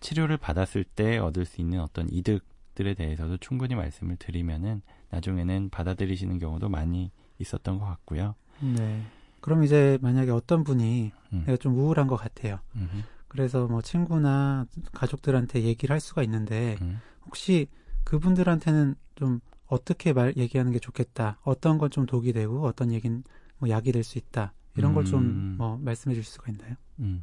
치료를 0.00 0.38
받았을 0.38 0.84
때 0.84 1.18
얻을 1.18 1.44
수 1.44 1.60
있는 1.60 1.80
어떤 1.80 2.08
이득들에 2.10 2.94
대해서도 2.94 3.36
충분히 3.36 3.74
말씀을 3.74 4.16
드리면은 4.16 4.80
나중에는 5.10 5.68
받아들이시는 5.70 6.38
경우도 6.38 6.70
많이 6.70 7.10
있었던 7.38 7.78
것 7.78 7.84
같고요. 7.84 8.34
네. 8.60 9.02
그럼 9.40 9.64
이제 9.64 9.98
만약에 10.00 10.30
어떤 10.30 10.64
분이 10.64 11.12
음. 11.34 11.42
내가 11.46 11.56
좀 11.58 11.74
우울한 11.76 12.06
것 12.06 12.16
같아요. 12.16 12.58
음흠. 12.74 13.02
그래서 13.28 13.66
뭐 13.66 13.82
친구나 13.82 14.66
가족들한테 14.92 15.62
얘기를 15.62 15.92
할 15.92 16.00
수가 16.00 16.22
있는데 16.22 16.78
음. 16.80 17.00
혹시 17.26 17.66
그분들한테는 18.04 18.94
좀 19.16 19.40
어떻게 19.66 20.12
말 20.12 20.34
얘기하는 20.36 20.72
게 20.72 20.78
좋겠다. 20.78 21.38
어떤 21.42 21.78
건 21.78 21.90
좀 21.90 22.06
독이 22.06 22.32
되고 22.32 22.64
어떤 22.66 22.92
얘기는 22.92 23.22
뭐 23.62 23.70
약이 23.70 23.92
될 23.92 24.02
수 24.02 24.18
있다. 24.18 24.54
이런 24.76 24.92
걸 24.92 25.04
좀뭐 25.04 25.76
음. 25.76 25.84
말씀해 25.84 26.16
주실 26.16 26.32
수가 26.32 26.50
있나요? 26.50 26.74
음. 26.98 27.22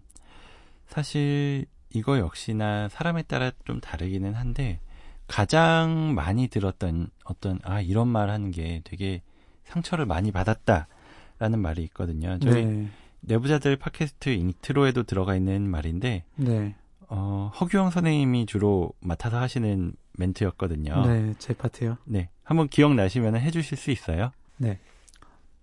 사실 0.87 1.65
이거 1.89 2.17
역시나 2.17 2.87
사람에 2.87 3.23
따라 3.23 3.51
좀 3.65 3.81
다르기는 3.81 4.33
한데 4.35 4.79
가장 5.27 6.13
많이 6.15 6.47
들었던 6.47 7.09
어떤 7.25 7.59
아 7.63 7.81
이런 7.81 8.07
말 8.07 8.29
하는 8.29 8.51
게 8.51 8.79
되게 8.85 9.21
상처를 9.65 10.05
많이 10.05 10.31
받았다라는 10.31 11.59
말이 11.59 11.83
있거든요. 11.85 12.39
저희 12.39 12.65
네. 12.65 12.87
내부자들 13.19 13.75
팟캐스트 13.75 14.29
intro에도 14.29 15.03
들어가 15.03 15.35
있는 15.35 15.69
말인데 15.69 16.23
네. 16.37 16.75
어, 17.09 17.51
허규영 17.59 17.89
선생님이 17.89 18.45
주로 18.45 18.93
맡아서 19.01 19.41
하시는 19.41 19.91
멘트였거든요. 20.17 21.05
네, 21.05 21.33
제 21.37 21.53
파트요. 21.53 21.97
네, 22.05 22.29
한번 22.43 22.69
기억나시면 22.69 23.35
해주실 23.35 23.77
수 23.77 23.91
있어요? 23.91 24.31
네. 24.57 24.79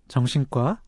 정신과 0.09 0.81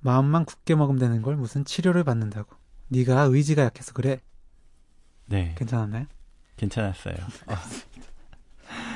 마음만 0.00 0.44
굳게 0.44 0.74
먹으면 0.74 0.98
되는 0.98 1.22
걸 1.22 1.36
무슨 1.36 1.64
치료를 1.64 2.04
받는다고. 2.04 2.56
네가 2.88 3.22
의지가 3.24 3.64
약해서 3.64 3.92
그래. 3.92 4.20
네. 5.26 5.54
괜찮았나요? 5.58 6.06
괜찮았어요. 6.56 7.14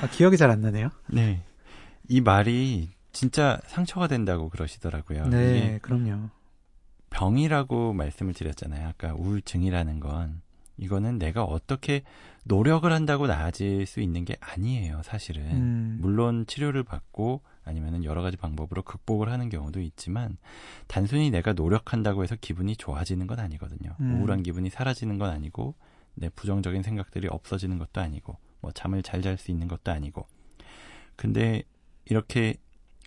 아, 0.03 0.07
기억이 0.11 0.37
잘 0.37 0.51
안 0.51 0.61
나네요. 0.61 0.91
네. 1.09 1.43
이 2.09 2.21
말이 2.21 2.91
진짜 3.13 3.61
상처가 3.67 4.09
된다고 4.09 4.49
그러시더라고요. 4.49 5.27
네, 5.29 5.79
그럼요. 5.83 6.31
병이라고 7.11 7.93
말씀을 7.93 8.33
드렸잖아요. 8.35 8.89
아까 8.89 9.15
우울증이라는 9.15 10.01
건 10.01 10.41
이거는 10.79 11.19
내가 11.19 11.45
어떻게 11.45 12.03
노력을 12.45 12.91
한다고 12.91 13.27
나아질 13.27 13.87
수 13.87 14.01
있는 14.01 14.25
게 14.25 14.37
아니에요, 14.41 15.03
사실은. 15.05 15.43
음. 15.51 15.99
물론 16.01 16.47
치료를 16.47 16.83
받고 16.85 17.43
아니면은 17.65 18.05
여러 18.05 18.23
가지 18.23 18.37
방법으로 18.37 18.83
극복을 18.83 19.31
하는 19.31 19.49
경우도 19.49 19.81
있지만 19.81 20.37
단순히 20.87 21.31
내가 21.31 21.53
노력한다고 21.53 22.23
해서 22.23 22.37
기분이 22.41 22.77
좋아지는 22.77 23.27
건 23.27 23.39
아니거든요. 23.39 23.95
음. 24.01 24.21
우울한 24.21 24.43
기분이 24.43 24.71
사라지는 24.71 25.19
건 25.19 25.31
아니고 25.31 25.75
내 26.15 26.29
부정적인 26.29 26.83
생각들이 26.83 27.29
없어지는 27.29 27.79
것도 27.79 28.01
아니고 28.01 28.37
뭐 28.61 28.71
잠을 28.73 29.03
잘 29.03 29.23
잘 29.23 29.37
수 29.39 29.51
있는 29.51 29.69
것도 29.69 29.91
아니고 29.93 30.27
근데 31.17 31.63
이렇게 32.05 32.57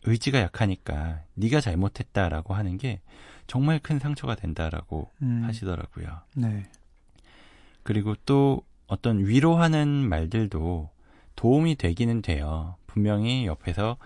의지가 0.03 0.39
약하니까 0.39 1.23
네가 1.33 1.61
잘못했다라고 1.61 2.53
하는 2.53 2.77
게 2.77 3.01
정말 3.47 3.79
큰 3.79 3.99
상처가 3.99 4.35
된다라고 4.35 5.11
음. 5.21 5.43
하시더라고요. 5.43 6.21
네. 6.35 6.63
그리고 7.83 8.15
또 8.25 8.63
어떤 8.87 9.25
위로하는 9.25 9.87
말들도 9.87 10.89
도움이 11.35 11.75
되기는 11.75 12.21
돼요. 12.21 12.75
분명히 12.87 13.45
옆에서 13.45 13.97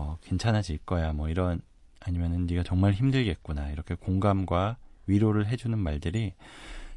어, 0.00 0.18
괜찮아질 0.22 0.78
거야 0.78 1.12
뭐 1.12 1.28
이런 1.28 1.60
아니면은 2.00 2.46
네가 2.46 2.62
정말 2.62 2.92
힘들겠구나 2.92 3.68
이렇게 3.70 3.94
공감과 3.94 4.76
위로를 5.06 5.46
해주는 5.46 5.78
말들이 5.78 6.32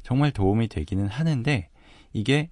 정말 0.02 0.30
도움이 0.30 0.68
되기는 0.68 1.06
하는데 1.08 1.68
이게 2.14 2.50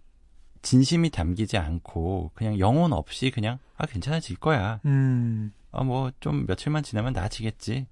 진심이 0.61 1.11
담기지 1.11 1.57
않고 1.57 2.31
그냥 2.35 2.59
영혼 2.59 2.93
없이 2.93 3.31
그냥 3.31 3.59
아 3.77 3.87
괜찮아질 3.87 4.37
거야. 4.37 4.81
음. 4.85 5.53
아, 5.73 5.83
뭐, 5.83 6.13
좀 6.21 6.45
며칠만 6.47 6.83
지나면 6.83 7.15
나아지겠지. 7.15 7.87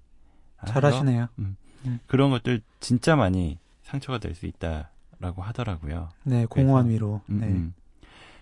아, 0.57 0.67
잘하시네요. 0.67 1.27
음. 1.39 1.57
음. 1.85 1.99
그런 2.05 2.29
것들 2.29 2.61
진짜 2.79 3.15
많이 3.15 3.57
상처가 3.83 4.19
될 4.19 4.35
수 4.35 4.45
있다라고 4.45 5.41
하더라고요. 5.41 6.09
네, 6.23 6.45
공허한 6.45 6.89
위로. 6.89 7.21
음, 7.29 7.39
네. 7.39 7.47
음. 7.47 7.73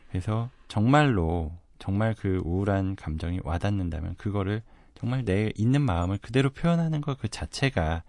그래서 0.10 0.50
정말로 0.68 1.52
정말 1.80 2.14
그 2.14 2.42
우울한 2.44 2.96
감정이 2.96 3.40
와닿는다면 3.44 4.16
그거를 4.18 4.62
정말 4.96 5.24
내 5.26 5.52
있는 5.56 5.82
마음을 5.82 6.18
그대로 6.18 6.50
표현하는 6.50 7.02
것 7.02 7.18
그 7.18 7.28
자체가 7.30 8.04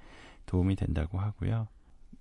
도움이 0.47 0.77
된다고 0.77 1.19
하고요. 1.19 1.69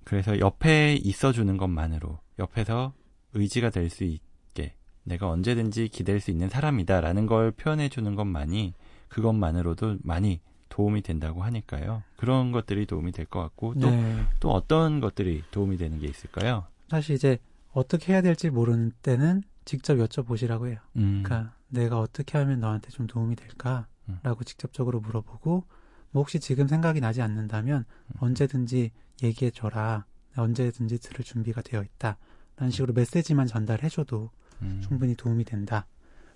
그래서 0.03 0.39
옆에 0.39 0.93
있어주는 0.95 1.57
것만으로 1.57 2.19
옆에서 2.39 2.93
의지가 3.33 3.69
될 3.71 3.89
수 3.89 4.03
있게 4.03 4.73
내가 5.03 5.27
언제든지 5.29 5.87
기댈 5.89 6.19
수 6.19 6.29
있는 6.31 6.49
사람이다라는 6.49 7.25
걸 7.25 7.51
표현해 7.51 7.89
주는 7.89 8.15
것만이 8.15 8.73
그것만으로도 9.07 9.97
많이 10.03 10.39
도움이 10.69 11.01
된다고 11.01 11.41
하니까요. 11.43 12.03
그런 12.15 12.51
것들이 12.51 12.85
도움이 12.85 13.11
될 13.11 13.25
것 13.25 13.41
같고 13.41 13.73
또, 13.79 13.89
네. 13.89 14.23
또 14.39 14.51
어떤 14.51 14.99
것들이 14.99 15.43
도움이 15.51 15.77
되는 15.77 15.99
게 15.99 16.07
있을까요? 16.07 16.65
사실 16.89 17.15
이제 17.15 17.39
어떻게 17.71 18.13
해야 18.13 18.21
될지 18.21 18.49
모르는 18.51 18.91
때는 19.01 19.41
직접 19.69 19.97
여쭤보시라고 19.97 20.67
해요. 20.67 20.79
음. 20.95 21.21
그러니까 21.23 21.53
내가 21.67 21.99
어떻게 21.99 22.39
하면 22.39 22.59
너한테 22.59 22.89
좀 22.89 23.05
도움이 23.05 23.35
될까라고 23.35 23.85
음. 24.09 24.43
직접적으로 24.43 24.99
물어보고 24.99 25.63
뭐 26.09 26.23
혹시 26.23 26.39
지금 26.39 26.67
생각이 26.67 26.99
나지 26.99 27.21
않는다면 27.21 27.85
음. 28.07 28.13
언제든지 28.19 28.89
얘기해 29.21 29.51
줘라. 29.51 30.05
언제든지 30.35 30.97
들을 30.97 31.23
준비가 31.23 31.61
되어 31.61 31.83
있다. 31.83 32.17
라는 32.57 32.71
식으로 32.71 32.93
메시지만 32.93 33.45
전달해 33.45 33.89
줘도 33.89 34.31
음. 34.63 34.81
충분히 34.81 35.13
도움이 35.13 35.43
된다. 35.43 35.85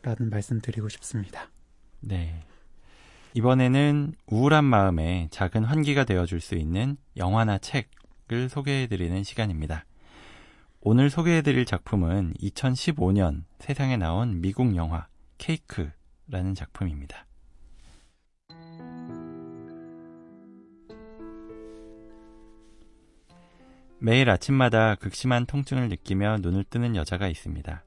라는 0.04 0.30
말씀 0.30 0.62
드리고 0.62 0.89
싶습니다. 0.89 1.50
네. 2.02 2.39
이번에는 3.34 4.13
우울한 4.28 4.63
마음에 4.63 5.28
작은 5.32 5.63
환기가 5.63 6.04
되어 6.04 6.28
줄 6.28 6.39
수 6.39 6.54
있는 6.54 6.98
영화나 7.17 7.58
책을 7.58 8.50
소개해 8.50 8.86
드리는 8.86 9.24
시간입니다. 9.24 9.86
오늘 10.86 11.10
소개해드릴 11.10 11.63
작품은 11.63 12.34
2015년 12.41 13.46
세상에 13.60 13.96
나온 13.96 14.41
미국 14.41 14.76
영화 14.76 15.08
케이크라는 15.38 16.56
작품입니다. 16.56 17.26
매일 24.00 24.30
아침마다 24.30 24.96
극심한 24.96 25.46
통증을 25.46 25.88
느끼며 25.88 26.39
눈을 26.41 26.65
뜨는 26.65 26.98
여자가 26.98 27.30
있습니다. 27.30 27.86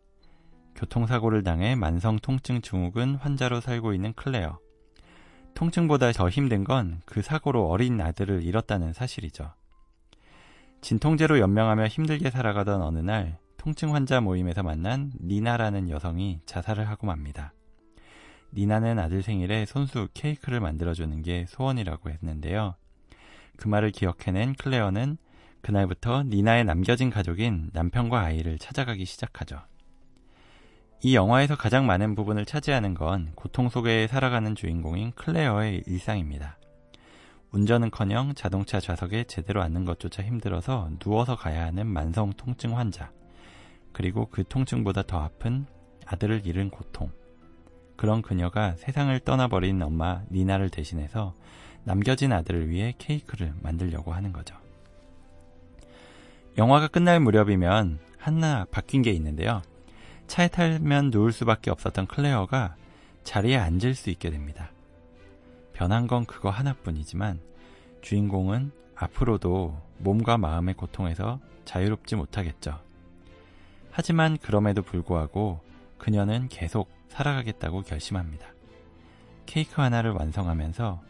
교통사고를 0.75 1.43
당해 1.43 1.75
만성 1.75 2.19
통증 2.19 2.63
증후군 2.63 3.17
환자로 3.17 3.61
살고 3.61 3.93
있는 3.93 4.15
클레어. 4.15 4.59
통증보다 5.53 6.13
더 6.13 6.31
힘든 6.31 6.65
건 6.65 7.03
그 7.05 7.21
사고로 7.21 7.69
어린 7.69 8.01
아들을 8.01 8.43
잃었다는 8.43 8.95
사실이죠. 8.95 9.53
진통제로 10.87 11.41
연명하며 11.41 11.89
힘들게 11.89 12.31
살아가던 12.31 12.81
어느 12.81 13.01
날 13.01 13.39
통증 13.57 13.93
환자 13.93 14.21
모임에서 14.21 14.63
만난 14.63 15.11
니나라는 15.21 15.91
여성이 15.91 16.39
자살을 16.47 16.89
하고 16.89 17.09
맙니다. 17.09 17.53
니나는 18.55 19.01
아들 19.01 19.21
생일에 19.21 19.67
손수 19.67 20.07
케이크를 20.15 20.61
만들어주는 20.61 21.23
게 21.23 21.45
소원이라고 21.49 22.11
했는데요. 22.11 22.77
그 23.57 23.67
말을 23.67 23.91
기억해낸 23.91 24.55
클레어는 24.55 25.19
그날부터 25.61 26.23
니나의 26.23 26.65
남겨진 26.65 27.11
가족인 27.11 27.71
남편과 27.73 28.21
아이를 28.21 28.57
찾아가기 28.57 29.07
시작하죠. 29.07 29.63
이 31.03 31.17
영화에서 31.17 31.57
가장 31.57 31.87
많은 31.87 32.15
부분을 32.15 32.47
차지하는 32.47 32.95
건 32.95 33.33
고통 33.35 33.71
속에 33.71 34.07
살아가는 34.07 34.55
주인공인 34.55 35.11
클레어의 35.17 35.83
일상입니다. 35.89 36.59
운전은커녕 37.53 38.35
자동차 38.35 38.81
좌석에 38.81 39.25
제대로 39.25 39.63
앉는 39.63 39.85
것조차 39.85 40.23
힘들어서 40.23 40.91
누워서 40.99 41.37
가야 41.37 41.65
하는 41.65 41.87
만성 41.87 42.33
통증 42.33 42.77
환자, 42.77 43.11
그리고 43.93 44.27
그 44.31 44.45
통증보다 44.47 45.03
더 45.03 45.21
아픈 45.21 45.67
아들을 46.07 46.47
잃은 46.47 46.71
고통. 46.71 47.11
그런 47.97 48.21
그녀가 48.21 48.75
세상을 48.77 49.19
떠나버린 49.21 49.81
엄마 49.83 50.23
니나를 50.31 50.69
대신해서 50.69 51.35
남겨진 51.85 52.33
아들을 52.33 52.69
위해 52.69 52.95
케이크를 52.99 53.55
만들려고 53.63 54.13
하는 54.13 54.33
거죠. 54.33 54.55
영화가 56.59 56.89
끝날 56.89 57.21
무렵이면 57.21 57.99
하나 58.19 58.67
바뀐 58.71 59.03
게 59.03 59.13
있는데요. 59.13 59.63
차에 60.27 60.49
타면 60.49 61.11
누울 61.11 61.33
수밖에 61.33 61.71
없었던 61.71 62.07
클레어가 62.07 62.77
자리에 63.23 63.57
앉을 63.57 63.95
수 63.95 64.11
있게 64.11 64.31
됩니다. 64.31 64.71
변한 65.77 66.07
건 66.07 66.25
그거 66.25 66.49
하나뿐이지만 66.49 67.39
주인공은 68.01 68.73
앞으로도 68.95 69.79
몸과 69.99 70.39
마음의 70.39 70.73
고통에서 70.73 71.39
자유롭지 71.67 72.17
못하겠죠. 72.17 72.81
하지만 73.91 74.39
그럼에도 74.39 74.81
불구하고 74.81 75.61
그녀는 75.99 76.49
계속 76.49 76.89
살아가겠다고 77.09 77.83
결심합니다. 77.83 78.47
케이크 79.45 79.83
하나를 79.83 80.13
완성하면서 80.13 81.03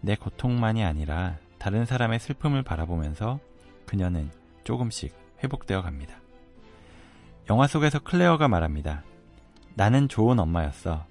내 0.00 0.16
고통만이 0.16 0.82
아니라 0.82 1.36
다른 1.58 1.86
사람의 1.86 2.18
슬픔을 2.18 2.64
바라보면서 2.64 3.38
그녀는 3.86 4.28
조금씩 4.64 5.14
회복되어 5.44 5.82
갑니다. 5.82 6.16
영화 7.48 7.68
속에서 7.68 8.00
클레어가 8.00 8.48
말합니다. 8.48 9.04
나는 9.74 10.08
좋은 10.08 10.40
엄마였어. 10.40 11.06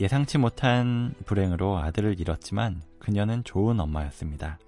예상치 0.00 0.38
못한 0.38 1.14
불행으로 1.24 1.78
아들을 1.78 2.18
잃었지만 2.18 2.82
그녀는 2.98 3.44
좋은 3.44 3.78
엄마였습니다. 3.78 4.58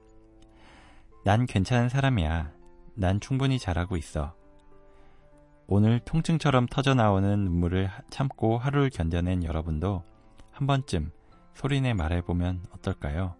난 1.24 1.46
괜찮은 1.46 1.88
사람이야. 1.88 2.52
난 2.94 3.18
충분히 3.18 3.58
잘하고 3.58 3.96
있어. 3.96 4.34
오늘 5.66 5.98
통증처럼 5.98 6.66
터져나오는 6.66 7.44
눈물을 7.44 7.90
참고 8.08 8.56
하루를 8.56 8.90
견뎌낸 8.90 9.42
여러분도 9.42 10.04
한 10.52 10.66
번쯤 10.68 11.10
소리내 11.54 11.92
말해보면 11.94 12.66
어떨까요? 12.70 13.34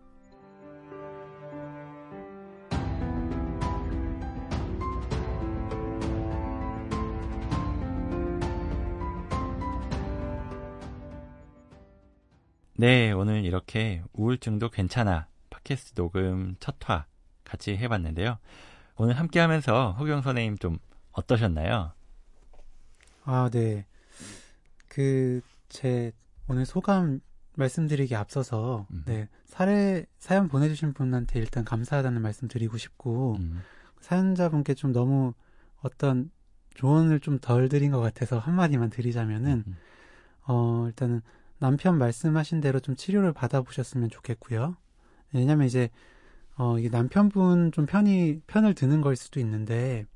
네, 12.79 13.13
오늘 13.13 13.45
이렇게 13.45 14.03
우울증도 14.13 14.71
괜찮아 14.71 15.29
팟캐스트 15.51 15.95
녹음 15.95 16.57
첫 16.61 16.77
화 16.85 17.07
같이 17.45 17.77
해봤는데요. 17.77 18.39
오늘 18.97 19.19
함께 19.19 19.41
하면서 19.41 19.93
허경 19.93 20.23
선생님 20.23 20.59
좀 20.59 20.79
어떠셨나요? 21.13 21.93
아, 23.25 23.49
네. 23.53 23.87
그, 24.89 25.41
제 25.69 26.13
오늘 26.49 26.67
소감 26.67 27.21
말씀드리기 27.57 28.15
앞서서, 28.15 28.87
음. 28.91 29.03
네. 29.07 29.29
사례, 29.47 30.07
사연 30.19 30.49
보내주신 30.49 30.93
분한테 30.93 31.39
일단 31.41 31.65
감사하다는 31.65 32.21
말씀 32.21 32.49
드리고 32.49 32.77
싶고, 32.79 33.37
음. 33.39 33.63
사연자분께 34.01 34.75
좀 34.75 34.93
너무 34.93 35.33
어떤 35.83 36.31
조언을 36.75 37.21
좀 37.21 37.39
덜 37.41 37.69
드린 37.69 37.91
것 37.91 38.01
같아서 38.01 38.39
한마디만 38.39 38.91
드리자면은, 38.91 39.65
음. 39.67 39.77
어, 40.47 40.85
일단은 40.87 41.23
남편 41.59 41.99
말씀하신 41.99 42.61
대로 42.61 42.81
좀 42.81 42.97
치료를 42.97 43.33
받아보셨으면 43.33 44.11
좋겠고요. 44.11 44.77
왜냐면 45.33 45.67
이제 45.67 45.91
어 46.57 46.79
이게 46.79 46.89
남편분 46.89 47.73
좀 47.73 47.87
편이 47.87 48.43
편을 48.47 48.75
드는 48.75 49.01
걸 49.01 49.17
수도 49.17 49.41
있는데 49.41 50.07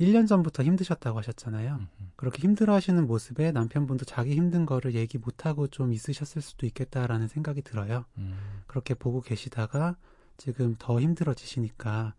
1년 0.00 0.26
전부터 0.26 0.62
힘드셨다고 0.62 1.18
하셨잖아요. 1.18 1.78
그렇게 2.16 2.42
힘들어 2.42 2.74
하시는 2.74 3.06
모습에 3.06 3.52
남편분도 3.52 4.06
자기 4.06 4.34
힘든 4.34 4.64
거를 4.64 4.94
얘기 4.94 5.18
못 5.18 5.44
하고 5.44 5.66
좀 5.66 5.92
있으셨을 5.92 6.40
수도 6.40 6.66
있겠다라는 6.66 7.28
생각이 7.28 7.60
들어요. 7.60 8.06
음. 8.16 8.62
그렇게 8.66 8.94
보고 8.94 9.20
계시다가 9.20 9.96
지금 10.38 10.74
더 10.78 11.00
힘들어지시니까 11.00 12.14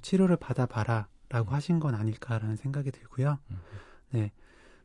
치료를 0.00 0.36
받아 0.36 0.66
봐라 0.66 1.08
라고 1.28 1.50
음. 1.50 1.54
하신 1.54 1.80
건 1.80 1.96
아닐까라는 1.96 2.54
생각이 2.54 2.92
들고요. 2.92 3.38
음. 3.50 3.56
네. 4.10 4.30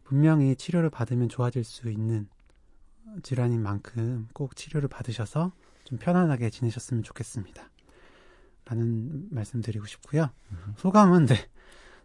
분명히 0.04 0.56
치료를 0.56 0.90
받으면 0.90 1.30
좋아질 1.30 1.64
수 1.64 1.92
있는 1.92 2.28
질환인 3.24 3.62
만큼 3.62 4.28
꼭 4.34 4.56
치료를 4.56 4.88
받으셔서 4.90 5.52
좀 5.84 5.98
편안하게 5.98 6.50
지내셨으면 6.50 7.04
좋겠습니다. 7.04 7.70
라는 8.66 9.28
말씀 9.32 9.62
드리고 9.62 9.86
싶고요. 9.86 10.30
소감은 10.78 11.26
네. 11.26 11.36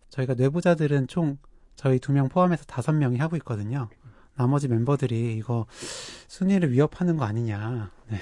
저희가 0.09 0.35
뇌부자들은 0.35 1.09
총 1.09 1.39
저희 1.77 1.99
두 1.99 2.13
명 2.13 2.29
포함해서 2.29 2.65
다섯 2.65 2.93
명이 2.93 3.19
하고 3.19 3.37
있거든요. 3.37 3.89
나머지 4.37 4.69
멤버들이 4.69 5.37
이거 5.37 5.67
순위를 6.29 6.73
위협하는 6.73 7.17
거 7.17 7.25
아니냐. 7.25 7.91
네. 8.09 8.19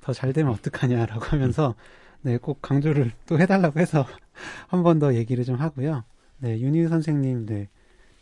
더 0.00 0.12
잘 0.12 0.32
되면 0.32 0.52
어떡하냐라고 0.52 1.24
하면서 1.26 1.74
네, 2.22 2.36
꼭 2.38 2.60
강조를 2.62 3.12
또 3.26 3.38
해달라고 3.38 3.80
해서 3.80 4.06
한 4.68 4.82
번 4.82 4.98
더 4.98 5.14
얘기를 5.14 5.44
좀 5.44 5.56
하고요. 5.56 6.04
네, 6.38 6.60
윤희 6.60 6.88
선생님, 6.88 7.46
네, 7.46 7.68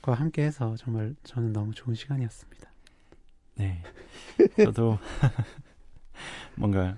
과 0.02 0.14
함께 0.14 0.44
해서 0.44 0.76
정말 0.76 1.14
저는 1.24 1.52
너무 1.52 1.72
좋은 1.74 1.94
시간이었습니다. 1.94 2.61
네. 3.54 3.82
저도 4.56 4.98
뭔가 6.56 6.96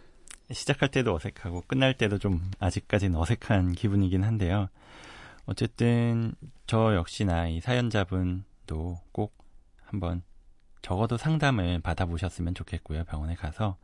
시작할 0.51 0.91
때도 0.91 1.15
어색하고 1.15 1.65
끝날 1.67 1.95
때도 1.95 2.19
좀 2.19 2.51
아직까지는 2.59 3.19
어색한 3.19 3.73
기분이긴 3.73 4.23
한데요. 4.25 4.69
어쨌든 5.47 6.35
저 6.67 6.95
역시나 6.95 7.49
이 7.49 7.61
사연자분도 7.61 9.01
꼭 9.13 9.37
한번 9.85 10.23
적어도 10.83 11.17
상담을 11.17 11.81
받아보셨으면 11.81 12.55
좋겠고요. 12.55 13.05
병원에 13.05 13.35
가서. 13.35 13.77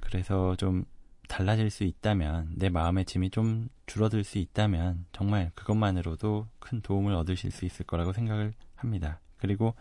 그래서 0.00 0.56
좀 0.56 0.84
달라질 1.28 1.70
수 1.70 1.84
있다면, 1.84 2.54
내 2.56 2.70
마음의 2.70 3.04
짐이 3.04 3.30
좀 3.30 3.68
줄어들 3.86 4.24
수 4.24 4.38
있다면, 4.38 5.04
정말 5.12 5.52
그것만으로도 5.54 6.48
큰 6.58 6.80
도움을 6.80 7.14
얻으실 7.14 7.50
수 7.50 7.64
있을 7.64 7.86
거라고 7.86 8.12
생각을 8.12 8.52
합니다. 8.74 9.20
그리고 9.36 9.74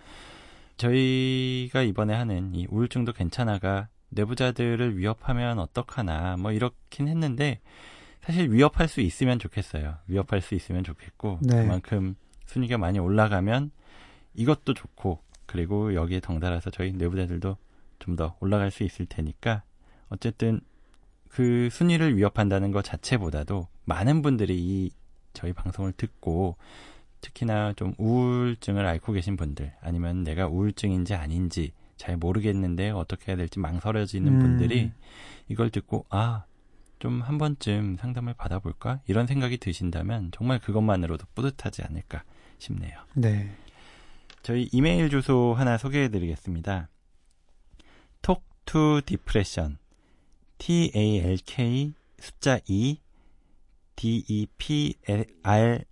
저희가 0.78 1.82
이번에 1.82 2.14
하는 2.14 2.54
이 2.56 2.68
우울증도 2.70 3.14
괜찮아가 3.14 3.88
내부자들을 4.10 4.98
위협하면 4.98 5.60
어떡하나, 5.60 6.38
뭐 6.38 6.52
이렇긴 6.52 7.08
했는데, 7.08 7.60
사실 8.22 8.52
위협할 8.52 8.88
수 8.88 9.02
있으면 9.02 9.40
좋겠어요. 9.40 9.98
위협할 10.08 10.42
수 10.42 10.56
있으면 10.56 10.84
좋겠고, 10.84 11.40
네. 11.42 11.64
그만큼 11.64 12.16
순위가 12.46 12.78
많이 12.78 13.00
올라가면 13.00 13.72
이것도 14.36 14.74
좋고, 14.74 15.22
그리고 15.46 15.94
여기에 15.94 16.20
덩달아서 16.22 16.70
저희 16.72 16.92
내부자들도 16.94 17.58
좀 18.00 18.16
더 18.16 18.36
올라갈 18.40 18.72
수 18.72 18.84
있을 18.84 19.06
테니까 19.06 19.64
어쨌든 20.10 20.62
그 21.30 21.68
순위를 21.72 22.16
위협한다는 22.16 22.72
것 22.72 22.84
자체보다도 22.84 23.68
많은 23.86 24.22
분들이 24.22 24.56
이 24.58 24.92
저희 25.34 25.52
방송을 25.52 25.92
듣고 25.94 26.56
특히나 27.22 27.74
좀 27.74 27.94
우울증을 27.98 28.86
앓고 28.86 29.14
계신 29.14 29.38
분들 29.38 29.74
아니면 29.82 30.24
내가 30.24 30.48
우울증인지 30.48 31.14
아닌지 31.14 31.72
잘 31.98 32.18
모르겠는데 32.18 32.92
어떻게 32.92 33.32
해야 33.32 33.38
될지 33.38 33.60
망설여지는 33.60 34.34
음. 34.34 34.40
분들이 34.40 34.92
이걸 35.50 35.70
듣고 35.70 36.06
아 36.10 36.46
좀 37.00 37.22
한 37.22 37.38
번쯤 37.38 37.98
상담을 37.98 38.34
받아볼까 38.34 39.02
이런 39.08 39.28
생각이 39.28 39.58
드신다면 39.58 40.32
정말 40.32 40.60
그것만으로도 40.60 41.28
뿌듯하지 41.36 41.84
않을까 41.84 42.24
싶네요. 42.58 43.00
네. 43.14 43.52
저희 44.42 44.68
이메일 44.72 45.10
주소 45.10 45.54
하나 45.54 45.78
소개해 45.78 46.10
드리겠습니다. 46.10 46.90
talk 48.22 48.44
to 48.66 49.02
depression 49.02 49.78
t 50.58 50.92
a 50.96 51.18
l 51.20 51.38
k 51.46 51.94
숫자 52.20 52.60
2 52.68 52.98
d 53.96 54.24
e 54.28 54.48
p 54.58 54.96
r 55.44 55.84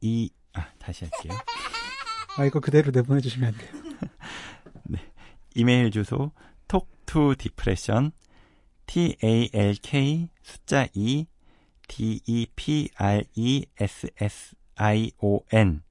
e 0.00 0.30
아 0.52 0.66
다시 0.78 1.04
할게요. 1.04 1.38
아 2.36 2.44
이거 2.44 2.60
그대로 2.60 2.90
내보내 2.90 3.20
주시면 3.20 3.48
안 3.52 3.58
돼요. 3.58 3.70
네. 4.84 4.98
이메일 5.54 5.90
주소 5.90 6.32
talk 6.68 6.88
to 7.06 7.34
depression 7.34 8.12
t 8.86 9.16
a 9.22 9.50
l 9.52 9.74
k 9.76 10.28
숫자 10.42 10.86
2 10.94 11.26
d 11.88 12.20
e 12.24 12.46
p 12.56 12.90
r 12.96 13.22
e 13.34 13.66
s 13.78 14.08
s 14.20 14.54
i 14.76 15.12
o 15.18 15.40
n 15.52 15.82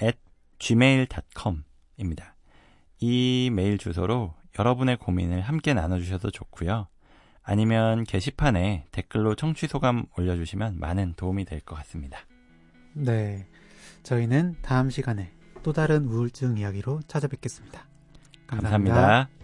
at 0.00 0.18
gmail.com입니다. 0.58 2.36
이 3.00 3.50
메일 3.52 3.78
주소로 3.78 4.34
여러분의 4.58 4.96
고민을 4.98 5.40
함께 5.40 5.74
나눠주셔도 5.74 6.30
좋고요. 6.30 6.86
아니면 7.42 8.04
게시판에 8.04 8.86
댓글로 8.92 9.34
청취 9.34 9.66
소감 9.66 10.06
올려주시면 10.16 10.78
많은 10.78 11.14
도움이 11.14 11.44
될 11.44 11.60
것 11.60 11.74
같습니다. 11.76 12.18
네. 12.94 13.46
저희는 14.02 14.56
다음 14.62 14.90
시간에 14.90 15.30
또 15.62 15.72
다른 15.72 16.04
우울증 16.06 16.58
이야기로 16.58 17.02
찾아뵙겠습니다 17.06 17.86
감사합니다. 18.46 18.94
감사합니다. 18.94 19.41